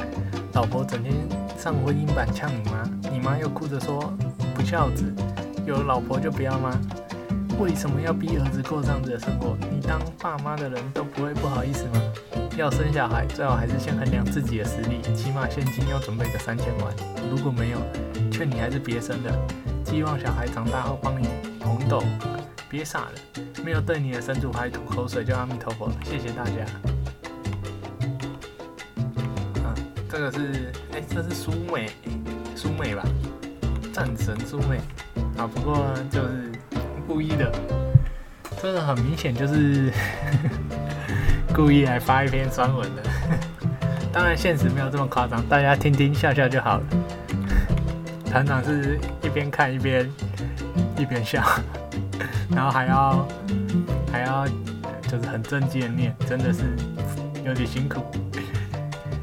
[0.53, 1.13] 老婆整天
[1.57, 4.13] 上婚姻版呛你妈，你妈又哭着说
[4.55, 5.13] 不孝子，
[5.65, 6.71] 有老婆就不要吗？
[7.59, 9.57] 为什么要逼儿子过这样子的生活？
[9.71, 12.01] 你当爸妈的人都不会不好意思吗？
[12.55, 16.93] 要生小孩，最好还是先衡量自己的实力，起码现金要准备个三千万。
[17.31, 17.79] 如果没有，
[18.31, 19.47] 劝你还是别生了。
[19.85, 21.27] 希望小孩长大后帮你
[21.59, 22.03] 捧斗，
[22.69, 23.11] 别傻了，
[23.63, 25.93] 没有对你的生主牌吐口水就阿弥陀佛了。
[26.03, 26.65] 谢谢大家。
[29.15, 29.73] 嗯
[30.09, 31.89] 这个是，哎，这是苏美，
[32.55, 33.03] 苏美吧，
[33.91, 34.77] 战神苏美，
[35.37, 36.51] 啊，不过就是
[37.07, 37.49] 故意的，
[38.61, 39.91] 这个很明显就是
[41.55, 43.01] 故意来发一篇酸文的，
[44.11, 46.83] 当然现实没有这么夸张，大家听听笑笑就好了。
[48.29, 50.07] 团长是一边看一边
[50.97, 51.41] 一边笑，
[52.53, 53.27] 然后还要
[54.11, 54.45] 还要
[55.03, 56.63] 就是很正经的念，真的是
[57.45, 58.03] 有点辛苦。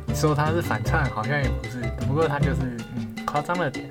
[0.06, 2.60] 你说他是反串，好像也不是，只不过他就是
[2.96, 3.88] 嗯夸张了点。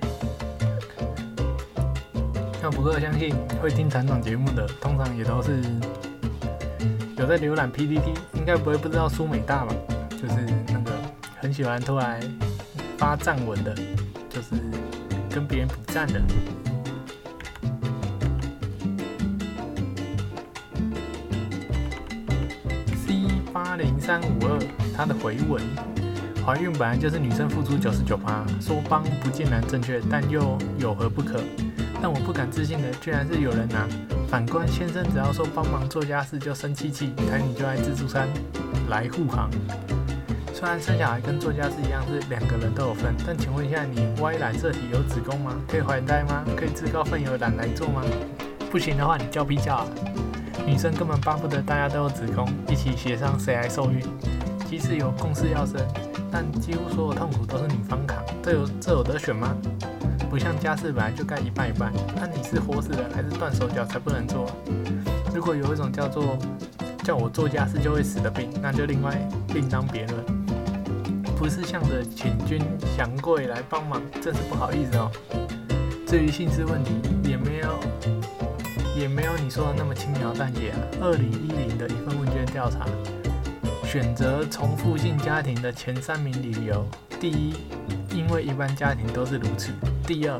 [2.65, 5.61] 那不过相信会听团长节目的，通常也都是
[7.17, 9.75] 有在浏览 PPT，应该不会不知道苏美大吧？
[10.11, 10.35] 就是
[10.67, 10.93] 那个
[11.41, 12.21] 很喜欢突然
[12.97, 13.75] 发站文的，
[14.29, 14.51] 就是
[15.29, 16.21] 跟别人比赞的。
[23.05, 24.57] C 八零三五二，
[24.95, 25.61] 他的回文。
[26.45, 31.41] 怀孕本来就是女生付出九十九趴，说帮不见然正确，但又有何不可？
[32.03, 33.87] 但我不敢置信的，居然是有人拿。
[34.27, 38.27] 反观先生，只要说帮忙做家事就生气气，台女就爱自助餐
[38.89, 39.49] 来护航。
[40.53, 45.55] 虽然生小孩跟做家事一样是两个人都有份，但请问一下，你歪染色体有子宫吗？
[45.65, 46.43] 可以怀胎吗？
[46.57, 48.01] 可以自告奋勇染来做吗？
[48.69, 49.87] 不行的话，你叫屁叫啊！
[50.65, 54.01] 女生根本巴不得大家都有子宫，一起协商谁来受孕。
[54.69, 55.79] 即使有共识要生。
[56.29, 59.55] 但几乎所有痛苦都是女方扛，这有这有得选吗？
[60.33, 61.93] 不像家事本来就该一半一半。
[62.15, 64.49] 那你是活死人还是断手脚才不能做？
[65.31, 66.35] 如果有一种叫做
[67.03, 69.15] 叫我做家事就会死的病，那就另外
[69.49, 70.25] 另当别论。
[71.37, 72.59] 不是向着请君
[72.97, 75.11] 降贵来帮忙，真是不好意思哦。
[76.07, 77.79] 至于性质问题，也没有
[78.97, 80.79] 也没有你说的那么轻描淡写啊。
[80.99, 82.87] 二零一零的一份问卷调查。
[83.85, 86.83] 选择重复性家庭的前三名理由：
[87.19, 87.53] 第一，
[88.09, 89.69] 因为一般家庭都是如此；
[90.05, 90.37] 第二，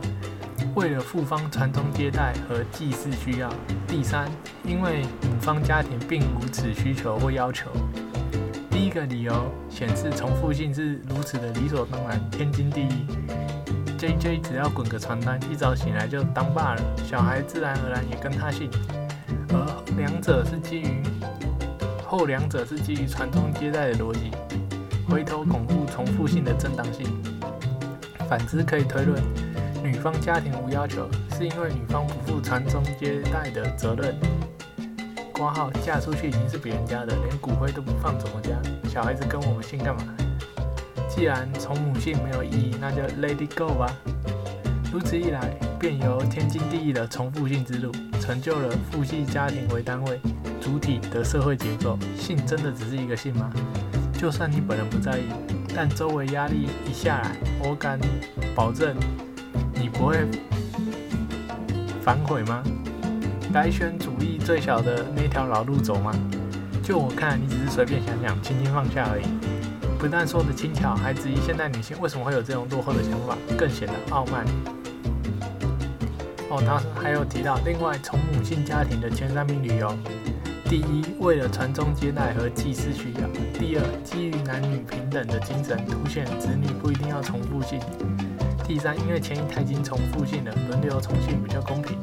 [0.76, 3.50] 为了父方传宗接代和祭祀需要；
[3.88, 4.30] 第三，
[4.66, 7.72] 因为母方家庭并无此需求或要求。
[8.70, 9.34] 第一个理由
[9.70, 13.06] 显示重复性是如此的理所当然、天经地义。
[13.98, 18.70] J J 只要滚个床单，一早醒来就当爸了，小孩自然而然也跟他姓。
[19.50, 21.02] 而两者是基于。
[22.06, 24.30] 后两者是基于传宗接代的逻辑，
[25.10, 27.08] 回头巩固重复性的正当性。
[28.30, 29.22] 反之可以推论，
[29.84, 34.16] 女方家庭无要求，是因为女方不负传宗接代的责任。
[35.34, 38.52] 挂号嫁出去已经是别人家的，连骨灰都不放怎么家？
[38.90, 40.04] 小孩子跟我们姓干嘛？
[41.10, 43.94] 既然从母姓没有意义，那就 let it go 吧。
[44.90, 50.18] 如此一来，便由天经地义的重复性之路，成就了父系家庭为单位。
[50.62, 53.52] 主体的社会结构，性真的只是一个性吗？
[54.18, 55.24] 就算你本人不在意，
[55.76, 58.00] 但周围压力一下来，我敢
[58.56, 58.96] 保证
[59.84, 60.16] 你不会
[62.02, 62.64] 反悔吗？
[63.54, 66.16] 改选主义最小的那条老路走吗？
[66.82, 69.26] 就我看，你只是随便想想，轻轻放下而已。
[70.00, 74.46] 不但说的轻巧，还质疑现代女性为什么会有这种落后的想法，更显得傲慢。
[76.50, 79.94] 哦，他还有提到，另外从母性家庭的前三名理由：
[80.70, 83.28] 第一，为了传宗接代和祭祀需要；
[83.60, 87.82] 第二，基于男女平等的精神，凸显子女不一定要重复性；
[88.66, 91.98] 第三，因为前一胎已经重复性了，轮流重新比较公平。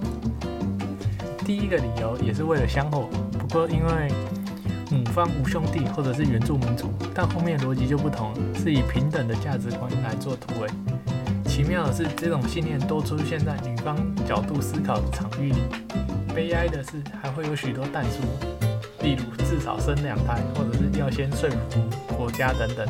[1.44, 3.08] 第一个理由也是为了香火，
[3.38, 4.12] 不过因为
[4.90, 10.68] 母方无兄弟或者是原住民族，但后面逻辑就不同了，是以平等的价值观来做突围。
[11.44, 15.58] 奇妙的是，这种信念多出现在女方角度思考的场域里。
[16.32, 18.20] 悲哀的是，还会有许多弹书，
[19.02, 22.86] 例如至少生两胎，或者是要先说服婆家等等。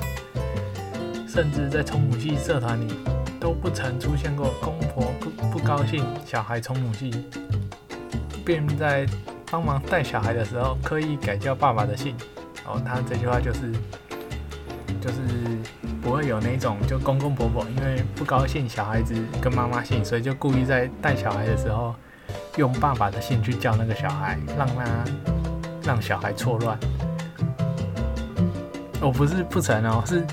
[1.26, 2.92] 甚至在从母系社团里，
[3.40, 7.10] 都不曾出现过公婆不不高兴小孩从母系，
[8.44, 9.06] 便在
[9.50, 12.14] 帮忙带小孩的时候刻意改叫爸爸的姓。
[12.66, 13.72] 哦，他这句话就是，
[15.00, 15.18] 就是。
[16.02, 21.94] 不会有那种就公公婆婆因为不高兴小孩子跟妈妈姓，所以就故意在带小孩的时候
[22.56, 25.04] 用爸爸的姓去叫那个小孩，让他
[25.84, 26.78] 让小孩错乱。
[28.98, 30.26] 我不是不曾哦，是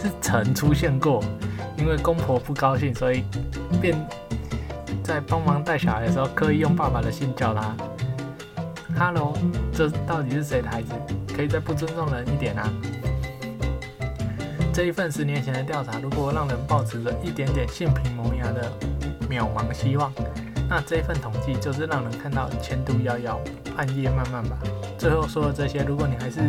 [0.00, 1.20] 是曾出现过，
[1.78, 3.24] 因为公婆不高兴，所以
[3.80, 3.96] 便
[5.02, 7.74] 在帮忙带小孩的时候刻意用爸爸的姓叫他。
[8.98, 9.32] Hello，
[9.72, 10.92] 这到底是谁的孩子？
[11.34, 12.68] 可以再不尊重人一点啊？
[14.72, 18.70] 这一份十年前的调查，如果让人保持着一点点性平萌芽的
[19.30, 20.12] 渺茫希望，
[20.68, 23.40] 那这份统计就是让人看到前途遥遥，
[23.76, 24.58] 暗夜漫漫吧。
[24.98, 26.40] 最后说的这些，如果你还是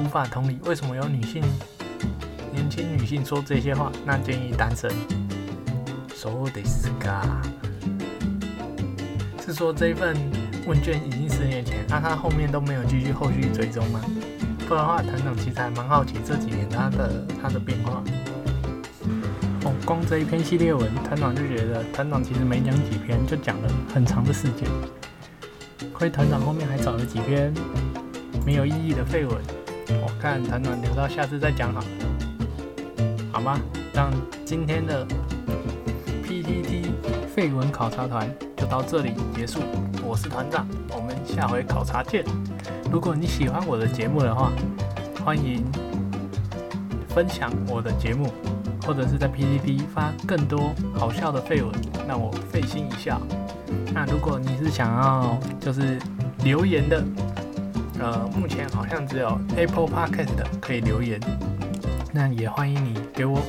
[0.00, 1.42] 无法同理为什么有女性、
[2.70, 4.88] 年轻女性说这些话，那建议单身。
[6.14, 7.26] So this guy
[9.44, 10.16] 是说这份
[10.68, 14.00] 问卷已经十年前，那他后面都没有继续后续追踪吗？
[14.68, 18.04] 不然的话，团长其实还蛮好奇这几年他的他的变化。
[19.64, 24.68] 哦，光这一篇系列文，团长就觉得团长其实没讲几篇，就讲了很长的事件。
[25.92, 27.52] 亏团长后面还找了几篇
[28.46, 29.36] 没有意义的废文，
[29.88, 31.86] 我看团长留到下次再讲好了。
[33.40, 33.58] 好吗？
[33.94, 34.12] 让
[34.44, 35.06] 今天的
[36.22, 36.90] PTT
[37.34, 39.60] 废文考察团就到这里结束。
[40.04, 42.22] 我是团长，我们下回考察见。
[42.92, 44.52] 如果你喜欢我的节目的话，
[45.24, 45.64] 欢迎
[47.08, 48.30] 分享我的节目，
[48.86, 51.72] 或者是在 PTT 发更多好笑的废文，
[52.06, 53.18] 让我费心一笑。
[53.94, 55.98] 那如果你是想要就是
[56.44, 57.02] 留言的，
[58.00, 61.18] 呃，目前好像只有 Apple Podcast 的可以留言，
[62.12, 63.40] 那也欢迎你给我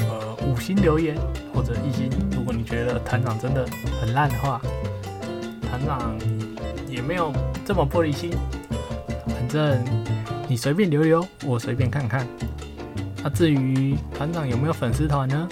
[0.00, 1.16] 呃五星留言
[1.52, 2.10] 或者一星。
[2.32, 3.66] 如果你觉得团长真的
[4.00, 4.60] 很烂的话，
[5.62, 6.16] 团长
[6.88, 7.32] 也没有
[7.64, 8.30] 这么玻璃心。
[9.26, 9.84] 反正
[10.48, 12.26] 你随便留留，我随便看看。
[13.22, 15.48] 那至于团长有没有粉丝团呢？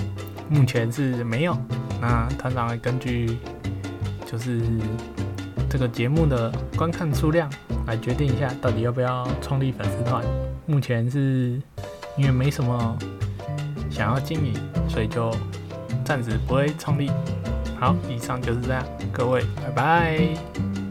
[0.48, 1.56] 目前是没有。
[2.00, 3.38] 那团长会根据
[4.26, 4.60] 就是
[5.68, 7.50] 这个节目的观看数量
[7.86, 10.24] 来决定一下，到底要不要创立粉丝团。
[10.66, 11.60] 目前是
[12.16, 12.98] 因为没什么
[13.90, 14.54] 想要经营，
[14.88, 15.34] 所以就
[16.04, 17.10] 暂时不会创立。
[17.78, 20.83] 好，以上就是这样，各位，拜拜。